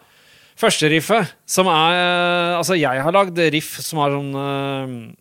førsteriffet, 0.56 1.32
som 1.46 1.68
er 1.68 2.56
Altså, 2.56 2.76
jeg 2.76 3.02
har 3.02 3.12
lagd 3.12 3.38
riff 3.52 3.80
som 3.80 4.00
har 4.00 4.12
sånn 4.12 5.16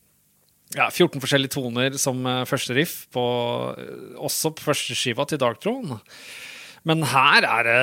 ja, 0.76 0.90
14 0.92 1.22
forskjellige 1.24 1.54
toner 1.56 1.96
som 2.02 2.20
eh, 2.30 2.44
første 2.50 2.76
riff, 2.78 2.96
på, 3.16 3.24
eh, 3.80 4.18
også 4.20 4.52
på 4.58 4.66
første 4.70 4.98
skiva 4.98 5.26
til 5.30 5.40
Dark 5.42 5.62
Throne. 5.64 6.00
Men 6.86 7.02
her 7.10 7.48
er 7.50 7.66
det 7.66 7.80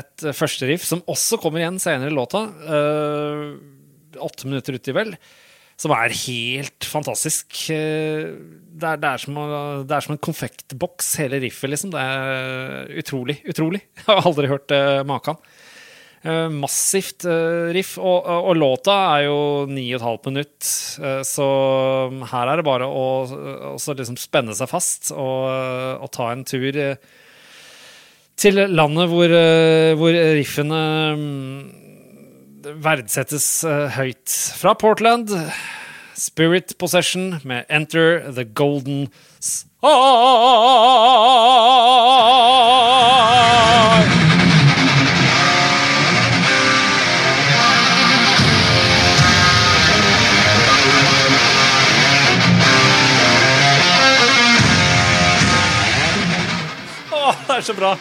et 0.00 0.24
første 0.34 0.66
riff 0.66 0.82
som 0.88 1.04
også 1.10 1.38
kommer 1.42 1.62
igjen 1.62 1.78
senere 1.82 2.10
i 2.10 2.16
låta. 2.16 2.46
eh, 2.66 3.46
Åtte 4.22 4.44
minutter 4.50 4.76
uti, 4.76 4.92
vel. 4.92 5.14
Som 5.80 5.94
er 5.96 6.12
helt 6.14 6.84
fantastisk. 6.84 7.46
Eh, 7.72 8.26
Det 8.72 8.88
er, 8.88 8.96
det 9.02 9.08
er, 9.08 9.18
som, 9.22 9.36
det 9.86 9.94
er 9.94 10.00
som 10.04 10.14
en 10.16 10.20
konfektboks, 10.26 11.14
hele 11.22 11.38
riffet, 11.44 11.70
liksom. 11.70 11.90
Det 11.94 12.00
er 12.02 12.92
utrolig. 13.02 13.38
Utrolig. 13.48 13.82
Jeg 14.00 14.08
har 14.10 14.26
aldri 14.26 14.50
hørt 14.50 14.74
maken. 15.08 15.38
Eh, 16.22 16.48
massivt 16.54 17.24
eh, 17.26 17.72
riff. 17.74 17.96
Og, 17.98 18.22
og, 18.22 18.54
låta 18.54 18.94
er 19.16 19.24
jo 19.26 19.38
ni 19.66 19.88
og 19.90 19.98
et 19.98 20.06
halvt 20.06 20.28
minutt, 20.30 20.68
eh, 21.02 21.22
så 21.26 21.46
her 22.30 22.52
er 22.52 22.60
det 22.60 22.66
bare 22.68 22.86
å, 22.86 23.06
å 23.74 23.94
liksom 23.98 24.18
spenne 24.20 24.54
seg 24.54 24.70
fast 24.70 25.10
og, 25.16 25.50
og 25.98 26.08
ta 26.14 26.30
en 26.30 26.44
tur 26.46 26.78
til 28.42 28.54
landet 28.70 29.10
hvor, 29.10 29.34
hvor 29.98 30.12
riffene 30.38 30.80
mm, 31.18 31.60
verdsettes 32.86 33.48
høyt. 33.98 34.38
Fra 34.62 34.72
Portland, 34.78 35.34
Spirit 36.14 36.78
Possession 36.78 37.42
med 37.42 37.66
Enter 37.68 38.22
the 38.30 38.46
Golden 38.46 39.08
Sign. 39.42 39.70
Det 57.52 57.60
er 57.60 57.66
så 57.66 57.74
bra. 57.76 57.92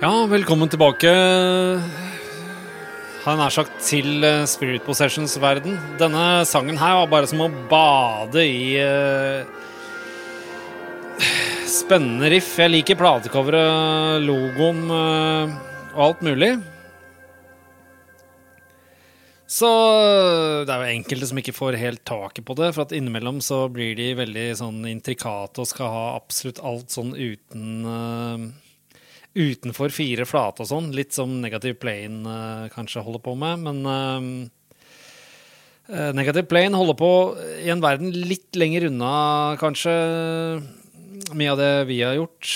Ja, 0.00 0.12
velkommen 0.28 0.70
tilbake. 0.72 1.10
Har 3.24 3.36
nær 3.40 3.52
sagt 3.52 3.76
til 3.84 4.24
eh, 4.24 4.44
Spirit 4.48 4.84
Possessions 4.84 5.36
verden. 5.40 5.76
Denne 6.00 6.44
sangen 6.48 6.80
her 6.80 6.98
var 7.02 7.12
bare 7.12 7.28
som 7.28 7.40
å 7.44 7.50
bade 7.70 8.44
i 8.44 8.76
uh, 8.80 9.44
spennende 11.68 12.32
riff. 12.32 12.50
Jeg 12.60 12.72
liker 12.72 13.00
platecoveret, 13.00 14.24
logoen 14.24 14.84
uh, 14.92 15.56
og 15.94 16.04
alt 16.08 16.24
mulig. 16.28 16.52
Så 19.54 19.68
det 20.66 20.72
er 20.72 20.80
jo 20.82 20.94
enkelte 20.96 21.28
som 21.30 21.38
ikke 21.38 21.54
får 21.54 21.76
helt 21.78 22.02
taket 22.08 22.42
på 22.46 22.56
det, 22.58 22.72
for 22.74 22.82
at 22.84 22.94
innimellom 22.96 23.38
så 23.44 23.68
blir 23.70 23.94
de 23.98 24.08
veldig 24.18 24.48
sånn 24.58 24.80
intrikate 24.90 25.62
og 25.62 25.68
skal 25.70 25.92
ha 25.92 26.04
absolutt 26.16 26.58
alt 26.64 26.94
sånn 26.94 27.14
uten 27.14 27.86
uh, 27.86 28.48
Utenfor 29.34 29.90
fire 29.90 30.22
flate 30.30 30.62
og 30.62 30.68
sånn. 30.70 30.92
Litt 30.94 31.10
som 31.16 31.40
Negative 31.42 31.74
Plane 31.82 32.22
uh, 32.22 32.68
kanskje 32.70 33.02
holder 33.02 33.22
på 33.22 33.32
med, 33.34 33.64
men 33.66 33.78
eh, 35.90 36.10
Negative 36.14 36.46
Plane 36.46 36.78
holder 36.78 36.98
på 37.00 37.10
i 37.64 37.70
en 37.74 37.82
verden 37.82 38.14
litt 38.14 38.54
lenger 38.54 38.86
unna, 38.92 39.10
kanskje, 39.58 39.94
mye 41.34 41.50
av 41.50 41.58
det 41.58 41.72
vi 41.90 41.98
har 42.06 42.14
gjort. 42.14 42.46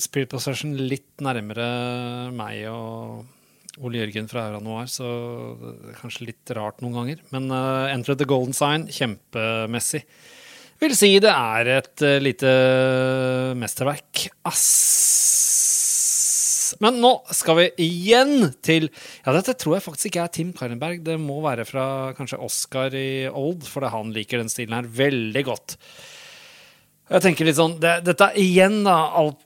Spirit 0.00 0.32
Possession 0.32 0.72
litt 0.80 1.20
nærmere 1.20 1.68
meg 2.32 2.64
og 2.72 3.28
Ole 3.84 4.02
Jørgen 4.02 4.28
fra 4.30 4.48
Aura 4.48 4.60
Noir, 4.64 4.88
så 4.90 5.06
det 5.60 5.92
er 5.92 6.00
kanskje 6.00 6.28
litt 6.30 6.52
rart 6.56 6.82
noen 6.82 6.96
ganger. 6.98 7.22
Men 7.34 7.48
uh, 7.52 7.92
Enter 7.92 8.18
the 8.18 8.26
Golden 8.28 8.56
Sign, 8.56 8.88
kjempemessig. 8.92 10.04
Vil 10.78 10.94
si 10.94 11.10
det 11.22 11.32
er 11.32 11.72
et 11.78 12.04
uh, 12.06 12.18
lite 12.22 12.52
mesterverk. 13.58 14.28
Ass. 14.48 14.66
Men 16.84 17.00
nå 17.02 17.14
skal 17.34 17.58
vi 17.58 17.66
igjen 17.88 18.52
til 18.64 18.90
Ja, 19.24 19.32
dette 19.34 19.56
tror 19.58 19.78
jeg 19.78 19.86
faktisk 19.86 20.10
ikke 20.10 20.26
er 20.26 20.34
Tim 20.34 20.52
Karenberg. 20.56 21.02
Det 21.06 21.16
må 21.20 21.40
være 21.44 21.66
fra 21.68 22.12
kanskje 22.18 22.40
Oscar 22.44 22.94
i 22.94 23.26
Old, 23.30 23.66
for 23.66 23.88
han 23.88 24.12
liker 24.14 24.42
den 24.42 24.52
stilen 24.52 24.76
her 24.76 24.88
veldig 25.00 25.44
godt. 25.48 25.78
Jeg 27.08 27.24
tenker 27.24 27.48
litt 27.48 27.56
sånn, 27.56 27.78
det, 27.80 28.00
Dette 28.04 28.30
er 28.30 28.40
igjen 28.42 28.82
da 28.84 28.98
alt 29.16 29.40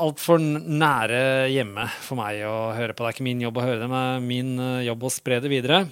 altfor 0.00 0.40
nære 0.40 1.50
hjemme 1.52 1.84
for 2.02 2.18
meg 2.20 2.40
å 2.48 2.72
høre 2.76 2.94
på. 2.96 3.04
Det 3.04 3.10
er 3.10 3.16
ikke 3.16 3.28
min 3.28 3.44
jobb 3.44 3.60
å 3.60 3.66
høre 3.66 3.82
det, 3.82 3.90
det 3.92 4.00
er 4.00 4.24
min 4.24 4.54
eh, 4.62 4.86
jobb 4.88 5.06
å 5.06 5.12
spre 5.12 5.40
det 5.44 5.52
videre. 5.52 5.84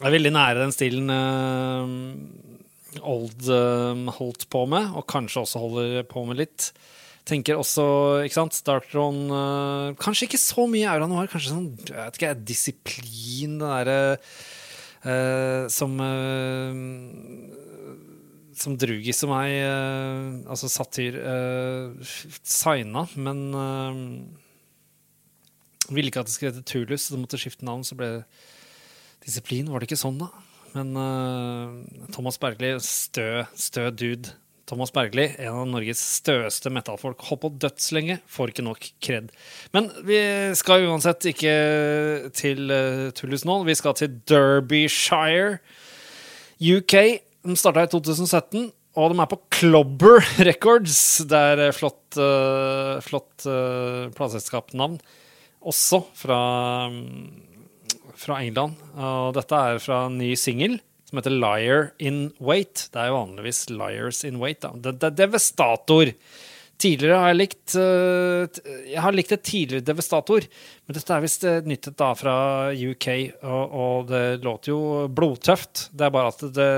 Jeg 0.00 0.08
er 0.08 0.16
veldig 0.16 0.32
nære 0.32 0.62
den 0.62 0.72
stilen 0.72 1.12
uh, 1.12 3.02
Old 3.04 3.50
uh, 3.52 4.14
holdt 4.16 4.46
på 4.50 4.64
med, 4.70 4.94
og 4.96 5.04
kanskje 5.10 5.42
også 5.44 5.60
holder 5.62 6.08
på 6.08 6.24
med 6.30 6.40
litt. 6.40 6.70
Tenker 7.28 7.60
også, 7.60 7.84
ikke 8.24 8.38
sant, 8.38 8.56
Starktron 8.56 9.18
eh, 9.28 9.90
Kanskje 10.00 10.26
ikke 10.26 10.40
så 10.40 10.64
mye 10.70 10.88
Aura 10.90 11.06
Noir, 11.10 11.28
kanskje 11.30 11.52
sånn 11.52 11.68
jeg 11.84 11.94
vet 11.98 12.16
ikke, 12.18 12.32
disiplin, 12.48 13.58
det 13.60 13.68
derre 13.68 13.98
eh, 15.04 15.68
som 15.70 16.00
eh, 18.60 18.64
som 18.64 18.76
Drugis 18.76 19.24
og 19.24 19.32
meg, 19.32 19.56
uh, 19.64 20.52
altså 20.52 20.68
satyr, 20.68 21.16
uh, 21.16 22.12
signa, 22.44 23.06
men 23.16 23.42
uh, 23.56 23.96
ville 25.90 26.12
ikke 26.12 26.20
at 26.22 26.28
det 26.28 26.34
skulle 26.36 26.52
hete 26.52 26.68
Tulus, 26.68 27.06
så 27.06 27.16
det 27.16 27.22
måtte 27.24 27.40
skifte 27.40 27.66
navn, 27.66 27.82
så 27.86 27.96
ble 27.98 28.06
det 28.18 28.24
Disiplin. 29.24 29.68
Var 29.70 29.82
det 29.82 29.90
ikke 29.90 30.00
sånn, 30.00 30.20
da? 30.20 30.30
Men 30.76 30.94
eh, 30.96 32.06
Thomas 32.14 32.38
Bergli, 32.40 32.74
stø, 32.84 33.44
stø 33.58 33.90
dude. 33.90 34.36
Thomas 34.70 34.92
Bergli, 34.94 35.24
en 35.42 35.64
av 35.64 35.66
Norges 35.66 35.98
støeste 36.20 36.70
metallfolk. 36.70 37.24
Holdt 37.26 37.42
på 37.42 37.50
dødslenge, 37.64 38.20
får 38.30 38.52
ikke 38.52 38.64
nok 38.64 38.86
kred. 39.02 39.32
Men 39.74 39.88
vi 40.06 40.20
skal 40.58 40.86
uansett 40.86 41.26
ikke 41.32 41.54
til 42.38 42.70
uh, 42.70 43.08
Tullus 43.18 43.42
nå. 43.48 43.56
Vi 43.66 43.74
skal 43.74 43.96
til 43.98 44.14
Derbyshire, 44.30 45.58
UK. 46.62 46.94
De 47.40 47.56
starta 47.56 47.86
i 47.86 47.88
2017, 47.88 48.66
og 49.00 49.12
de 49.12 49.22
er 49.22 49.30
på 49.30 49.38
Clobber 49.54 50.20
Records. 50.48 50.98
Det 51.30 51.40
er 51.52 51.64
eh, 51.68 51.74
flott, 51.74 52.02
uh, 52.20 52.98
flott 53.04 53.46
uh, 53.48 54.10
plateselskapsnavn 54.16 54.98
Også 55.70 56.02
fra, 56.18 56.40
um, 56.90 57.30
fra 58.18 58.40
England. 58.44 58.76
Og 58.98 59.32
dette 59.38 59.56
er 59.56 59.80
fra 59.80 60.04
en 60.08 60.18
ny 60.20 60.34
singel 60.38 60.80
som 61.08 61.18
heter 61.18 61.34
Liar 61.34 61.90
in 61.98 62.28
Wait. 62.44 62.88
Det 62.92 63.00
er 63.00 63.10
jo 63.10 63.18
vanligvis 63.22 63.64
Liars 63.72 64.20
in 64.28 64.40
Wait. 64.42 64.60
Da. 64.62 64.74
Det, 64.76 64.98
det 65.00 65.14
Devastator. 65.22 66.12
Tidligere 66.80 67.18
har 67.20 67.32
jeg 67.32 67.40
likt 67.42 67.74
uh, 67.76 68.60
Jeg 68.88 69.00
har 69.04 69.16
likt 69.16 69.32
et 69.36 69.46
tidligere 69.48 69.84
Devastator, 69.88 70.44
men 70.84 70.96
dette 70.96 71.16
er 71.16 71.24
visst 71.24 71.48
nyttet 71.68 71.96
da 72.00 72.12
fra 72.16 72.36
UK, 72.74 73.08
og, 73.44 73.80
og 73.80 74.12
det 74.12 74.22
låter 74.44 74.74
jo 74.74 75.08
blodtøft. 75.08 75.88
Det 75.96 76.08
er 76.08 76.14
bare 76.14 76.34
at 76.34 76.46
det, 76.46 76.54
det, 76.60 76.70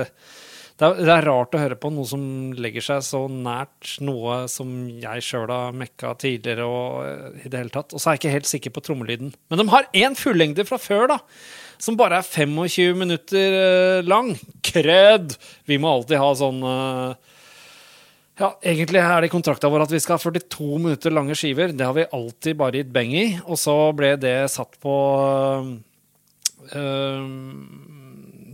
er, 0.86 1.00
det 1.04 1.12
er 1.12 1.26
rart 1.28 1.54
å 1.54 1.60
høre 1.60 1.76
på 1.78 1.90
noe 1.92 2.08
som 2.08 2.22
legger 2.56 2.84
seg 2.84 3.02
så 3.06 3.20
nært 3.30 3.96
noe 4.04 4.42
som 4.50 4.70
jeg 5.00 5.24
sjøl 5.24 5.50
har 5.52 5.74
mekka 5.76 6.14
tidligere 6.22 6.64
og 6.66 7.02
eh, 7.06 7.42
i 7.44 7.50
det 7.52 7.60
hele 7.60 7.74
tatt. 7.74 7.92
Og 7.92 8.00
så 8.00 8.10
er 8.10 8.16
jeg 8.16 8.22
ikke 8.22 8.36
helt 8.36 8.50
sikker 8.50 8.74
på 8.74 8.84
trommelyden. 8.86 9.34
Men 9.52 9.60
de 9.60 9.66
har 9.72 9.90
én 9.92 10.16
fullengde 10.18 10.64
fra 10.68 10.78
før, 10.80 11.10
da. 11.12 11.18
Som 11.82 11.98
bare 11.98 12.20
er 12.22 12.26
25 12.26 12.98
minutter 12.98 13.58
eh, 13.58 14.04
lang. 14.06 14.32
Kred! 14.64 15.36
Vi 15.68 15.78
må 15.82 15.90
alltid 15.92 16.20
ha 16.22 16.30
sånn 16.40 16.62
eh, 16.64 17.32
Ja, 18.40 18.54
egentlig 18.64 19.02
er 19.02 19.22
det 19.22 19.28
i 19.28 19.34
kontrakta 19.34 19.70
vår 19.72 19.84
at 19.84 19.92
vi 19.92 20.00
skal 20.02 20.16
ha 20.16 20.22
42 20.24 20.70
minutter 20.78 21.14
lange 21.14 21.36
skiver. 21.38 21.74
Det 21.76 21.84
har 21.88 21.98
vi 21.98 22.08
alltid 22.08 22.58
bare 22.60 22.80
gitt 22.80 22.94
beng 22.94 23.12
i. 23.12 23.26
Og 23.44 23.60
så 23.60 23.76
ble 23.98 24.14
det 24.20 24.38
satt 24.54 24.78
på 24.82 24.94
øh, 26.70 27.28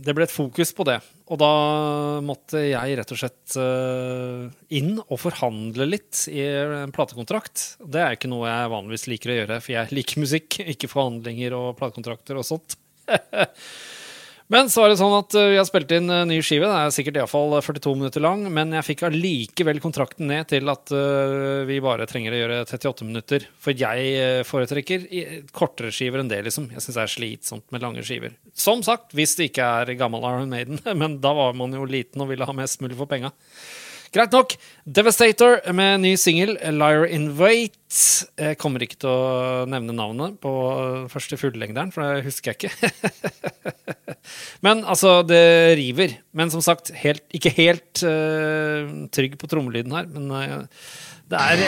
Det 0.03 0.17
ble 0.17 0.27
et 0.27 0.35
fokus 0.35 0.75
på 0.75 0.89
det. 0.89 0.99
Og 1.29 1.37
da 1.37 1.51
måtte 2.25 2.63
jeg 2.65 2.95
rett 2.97 3.11
og 3.13 3.19
slett 3.21 3.57
øh, 3.61 4.47
inn 4.73 4.95
og 5.03 5.19
forhandle 5.21 5.85
litt 5.85 6.23
i 6.31 6.41
en 6.41 6.93
platekontrakt. 6.95 7.75
Det 7.85 8.01
er 8.01 8.17
ikke 8.17 8.31
noe 8.31 8.49
jeg 8.49 8.71
vanligvis 8.73 9.05
liker 9.11 9.33
å 9.33 9.37
gjøre, 9.37 9.59
for 9.61 9.75
jeg 9.75 9.93
liker 9.93 10.23
musikk, 10.25 10.59
ikke 10.73 10.89
forhandlinger 10.89 11.53
og 11.57 11.75
platekontrakter 11.77 12.41
og 12.41 12.47
sånt. 12.49 12.79
Men 14.49 14.69
så 14.73 14.81
er 14.81 14.91
det 14.91 14.97
sånn 14.97 15.13
at 15.13 15.35
uh, 15.37 15.47
vi 15.51 15.57
har 15.59 15.67
spilt 15.67 15.91
inn 15.93 16.09
uh, 16.09 16.23
ny 16.25 16.39
skive. 16.45 16.65
Det 16.65 16.77
er 16.81 16.93
sikkert 16.95 17.19
iallfall 17.19 17.53
42 17.61 17.93
minutter 17.99 18.23
lang. 18.25 18.47
Men 18.53 18.73
jeg 18.77 18.87
fikk 18.87 19.03
allikevel 19.07 19.81
kontrakten 19.83 20.29
ned 20.31 20.49
til 20.49 20.71
at 20.73 20.93
vi 21.69 21.77
bare 21.83 22.07
trenger 22.09 22.33
å 22.33 22.39
gjøre 22.41 22.61
38 22.65 23.07
minutter. 23.07 23.45
For 23.61 23.77
jeg 23.77 24.45
foretrekker 24.49 25.05
kortere 25.55 25.93
skiver 25.93 26.23
enn 26.23 26.31
det, 26.31 26.41
liksom. 26.47 26.71
Jeg 26.73 26.85
syns 26.85 26.97
det 26.97 27.03
er 27.05 27.13
slitsomt 27.13 27.67
med 27.75 27.85
lange 27.85 28.05
skiver. 28.05 28.33
Som 28.57 28.81
sagt, 28.85 29.13
hvis 29.17 29.37
det 29.37 29.51
ikke 29.51 29.69
er 29.83 29.93
gammel 29.99 30.25
Iron 30.25 30.49
Maiden. 30.49 30.81
Men 31.01 31.19
da 31.21 31.35
var 31.37 31.53
man 31.57 31.75
jo 31.77 31.85
liten 31.85 32.25
og 32.25 32.33
ville 32.33 32.49
ha 32.49 32.57
mest 32.57 32.81
mulig 32.81 32.97
for 32.97 33.09
penga. 33.11 33.31
Greit 34.09 34.33
nok. 34.33 34.55
Devastator 34.89 35.59
med 35.75 35.99
ny 36.01 36.15
singel, 36.17 36.55
'Liar 36.57 37.05
in 37.05 37.27
Wait'. 37.37 38.25
Jeg 38.41 38.57
kommer 38.57 38.81
ikke 38.81 38.97
til 39.01 39.09
å 39.09 39.65
nevne 39.69 39.93
navnet 39.93 40.39
på 40.41 40.49
første 41.13 41.37
fullengderen, 41.37 41.91
for 41.93 42.01
det 42.01 42.25
husker 42.25 42.53
jeg 42.53 42.57
ikke. 42.57 42.89
Men 44.65 44.81
altså, 44.81 45.21
det 45.21 45.77
river. 45.77 46.17
Men 46.33 46.49
som 46.49 46.63
sagt, 46.65 46.89
helt, 47.03 47.21
ikke 47.29 47.53
helt 47.53 48.01
uh, 48.01 48.89
trygg 49.13 49.37
på 49.37 49.49
trommelyden 49.49 49.93
her. 49.93 50.09
Men 50.09 50.33
uh, 50.33 50.65
det 51.29 51.37
er 51.37 51.61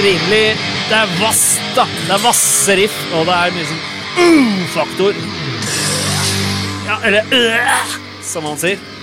rimelig 0.00 0.56
Det 0.88 0.96
er 1.02 1.14
vass, 1.20 1.44
da. 1.76 1.84
Det 1.84 2.16
er 2.16 2.24
vasse 2.24 2.80
riff, 2.80 2.96
og 3.12 3.28
det 3.28 3.36
er 3.36 3.56
mye 3.58 3.68
sånn 3.68 3.84
uh-faktor. 4.24 5.22
Ja, 6.88 7.00
eller 7.04 7.32
øh, 7.32 7.96
som 8.24 8.48
man 8.48 8.60
sier. 8.60 8.93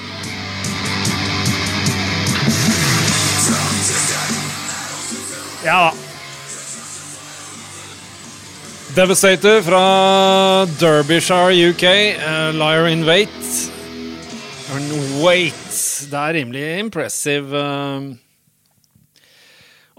Ja 5.61 5.75
da. 5.77 5.91
Devastator 8.95 9.61
fra 9.61 9.81
Derbyshire, 10.81 11.53
UK. 11.69 11.83
Uh, 12.17 12.49
Liar 12.57 12.87
in 12.89 13.05
Wait. 13.05 13.29
Wait. 15.21 15.75
Det 16.09 16.17
er 16.17 16.33
rimelig 16.39 16.63
impressive 16.79 17.53
uh, 17.53 18.09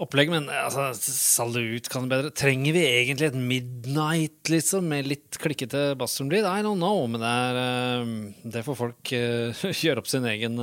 opplegg, 0.03 0.33
men 0.33 0.51
altså, 0.51 0.89
salut 0.99 1.87
kan 1.87 2.09
det 2.09 2.11
bedre. 2.11 2.33
Trenger 2.35 2.75
vi 2.75 2.83
egentlig 2.83 3.31
et 3.31 3.39
Midnight, 3.39 4.51
liksom, 4.51 4.91
med 4.91 5.07
litt 5.07 5.39
klikkete 5.39 5.93
bassromlyd? 5.95 6.43
I 6.43 6.59
don't 6.65 6.83
know, 6.83 7.05
men 7.07 7.23
det, 7.23 7.31
er, 7.47 7.61
uh, 8.03 8.51
det 8.51 8.65
får 8.67 8.81
folk 8.83 9.15
gjøre 9.87 10.03
opp 10.03 10.11
sin 10.11 10.27
egen 10.27 10.59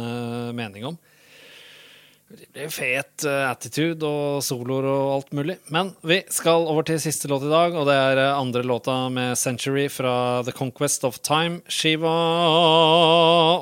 mening 0.60 0.92
om. 0.92 1.00
Det 2.30 2.46
blir 2.54 2.68
fet 2.70 3.24
uh, 3.26 3.48
attitude 3.50 4.06
og 4.06 4.42
soloer 4.46 4.84
og 4.86 5.08
alt 5.16 5.32
mulig. 5.34 5.56
Men 5.74 5.88
vi 6.06 6.20
skal 6.30 6.62
over 6.70 6.86
til 6.86 7.00
siste 7.02 7.26
låt 7.26 7.42
i 7.42 7.50
dag, 7.50 7.74
og 7.74 7.88
det 7.88 7.96
er 7.98 8.20
uh, 8.20 8.38
andre 8.38 8.62
låta 8.62 8.94
med 9.10 9.34
Century 9.34 9.88
fra 9.90 10.12
The 10.46 10.54
Conquest 10.54 11.02
of 11.08 11.18
Time-skiva. 11.26 12.12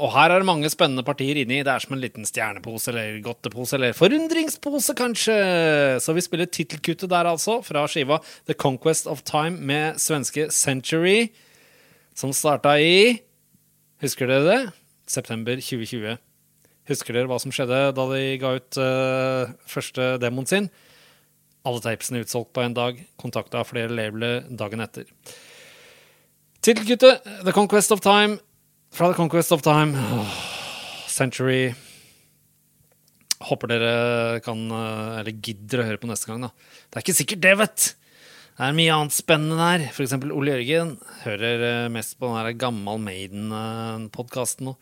Og 0.04 0.12
her 0.12 0.34
er 0.34 0.44
det 0.44 0.50
mange 0.50 0.68
spennende 0.68 1.06
partier 1.06 1.40
inni. 1.40 1.62
Det 1.64 1.72
er 1.72 1.86
som 1.86 1.96
en 1.96 2.04
liten 2.04 2.28
stjernepose 2.28 2.92
eller 2.92 3.16
godtepose 3.24 3.78
eller 3.80 3.96
forundringspose, 3.96 4.98
kanskje. 5.00 5.38
Så 6.04 6.12
vi 6.12 6.28
spiller 6.28 6.52
tittelkuttet 6.52 7.08
der, 7.08 7.32
altså, 7.32 7.62
fra 7.64 7.88
skiva 7.88 8.20
The 8.52 8.58
Conquest 8.68 9.08
of 9.08 9.24
Time 9.24 9.56
med 9.64 9.96
svenske 10.04 10.50
Century, 10.52 11.30
som 12.12 12.36
starta 12.36 12.76
i 12.76 13.16
Husker 14.04 14.28
dere 14.28 14.44
det? 14.44 14.62
September 15.08 15.56
2020. 15.56 16.18
Husker 16.88 17.12
dere 17.12 17.28
hva 17.28 17.36
som 17.42 17.52
skjedde 17.52 17.78
da 17.92 18.04
de 18.14 18.20
ga 18.40 18.54
ut 18.56 18.78
uh, 18.80 19.50
første 19.68 20.14
demoen 20.22 20.48
sin? 20.48 20.68
Alle 21.68 21.82
tapesene 21.84 22.22
utsolgt 22.24 22.54
på 22.56 22.64
en 22.64 22.76
dag. 22.76 23.02
Kontakta 23.20 23.64
flere 23.68 23.92
labeler 23.92 24.46
dagen 24.48 24.80
etter. 24.80 25.08
Tittelkuttet 26.64 27.26
The 27.44 27.52
Conquest 27.52 27.92
of 27.92 28.00
Time 28.04 28.38
fra 28.94 29.10
The 29.10 29.18
Conquest 29.18 29.52
of 29.52 29.64
Time. 29.66 30.00
Oh, 30.16 30.32
Century. 31.12 31.74
Håper 33.50 33.70
dere 33.74 34.40
kan, 34.42 34.64
uh, 34.72 35.20
eller 35.20 35.36
gidder 35.36 35.84
å 35.84 35.88
høre 35.90 36.00
på 36.00 36.08
neste 36.08 36.30
gang, 36.30 36.48
da. 36.48 36.50
Det 36.88 36.98
er 36.98 37.04
ikke 37.04 37.18
sikkert 37.20 37.44
det, 37.44 37.54
vet 37.60 37.84
Det 38.56 38.64
er 38.64 38.80
mye 38.80 38.96
annet 38.96 39.14
spennende 39.14 39.60
der. 39.60 39.86
For 39.92 40.06
eksempel 40.06 40.32
Ole 40.34 40.56
Jørgen 40.56 40.96
hører 41.26 41.68
uh, 41.84 41.92
mest 41.92 42.16
på 42.16 42.32
den 42.32 42.40
der 42.40 42.58
Gammal 42.64 43.04
Maiden-podkasten 43.04 44.72
nå. 44.72 44.76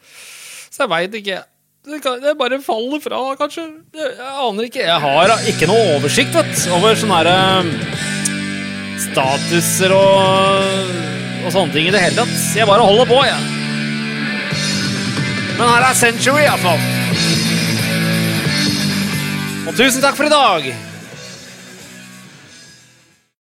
Så 0.70 0.86
jeg 0.86 0.94
veit 0.94 1.20
ikke. 1.24 1.42
Det, 1.86 2.32
bare 2.34 2.58
faller 2.58 2.98
fra, 2.98 3.18
kanskje. 3.38 3.62
Jeg, 3.94 4.14
aner 4.18 4.66
ikke. 4.66 4.82
Jeg 4.82 5.00
har 5.04 5.34
ikke 5.46 5.68
noe 5.70 5.84
oversikt 5.94 6.34
vet, 6.34 6.64
over 6.74 6.98
sånne 6.98 7.20
her, 7.20 7.28
um, 7.30 7.68
statuser 9.04 9.94
og, 9.94 10.90
og 11.44 11.54
sånne 11.54 11.76
ting 11.76 11.86
i 11.86 11.94
det 11.94 12.02
hele 12.02 12.18
tatt. 12.24 12.34
Jeg 12.58 12.66
bare 12.66 12.82
holder 12.82 13.06
på, 13.06 13.20
jeg. 13.28 13.38
Men 15.56 15.70
her 15.70 15.86
er 15.86 15.96
Century, 16.02 16.42
iallfall. 16.48 16.82
Og 19.66 19.78
tusen 19.78 20.02
takk 20.02 20.18
for 20.18 20.26
i 20.26 20.34
dag. 20.34 20.85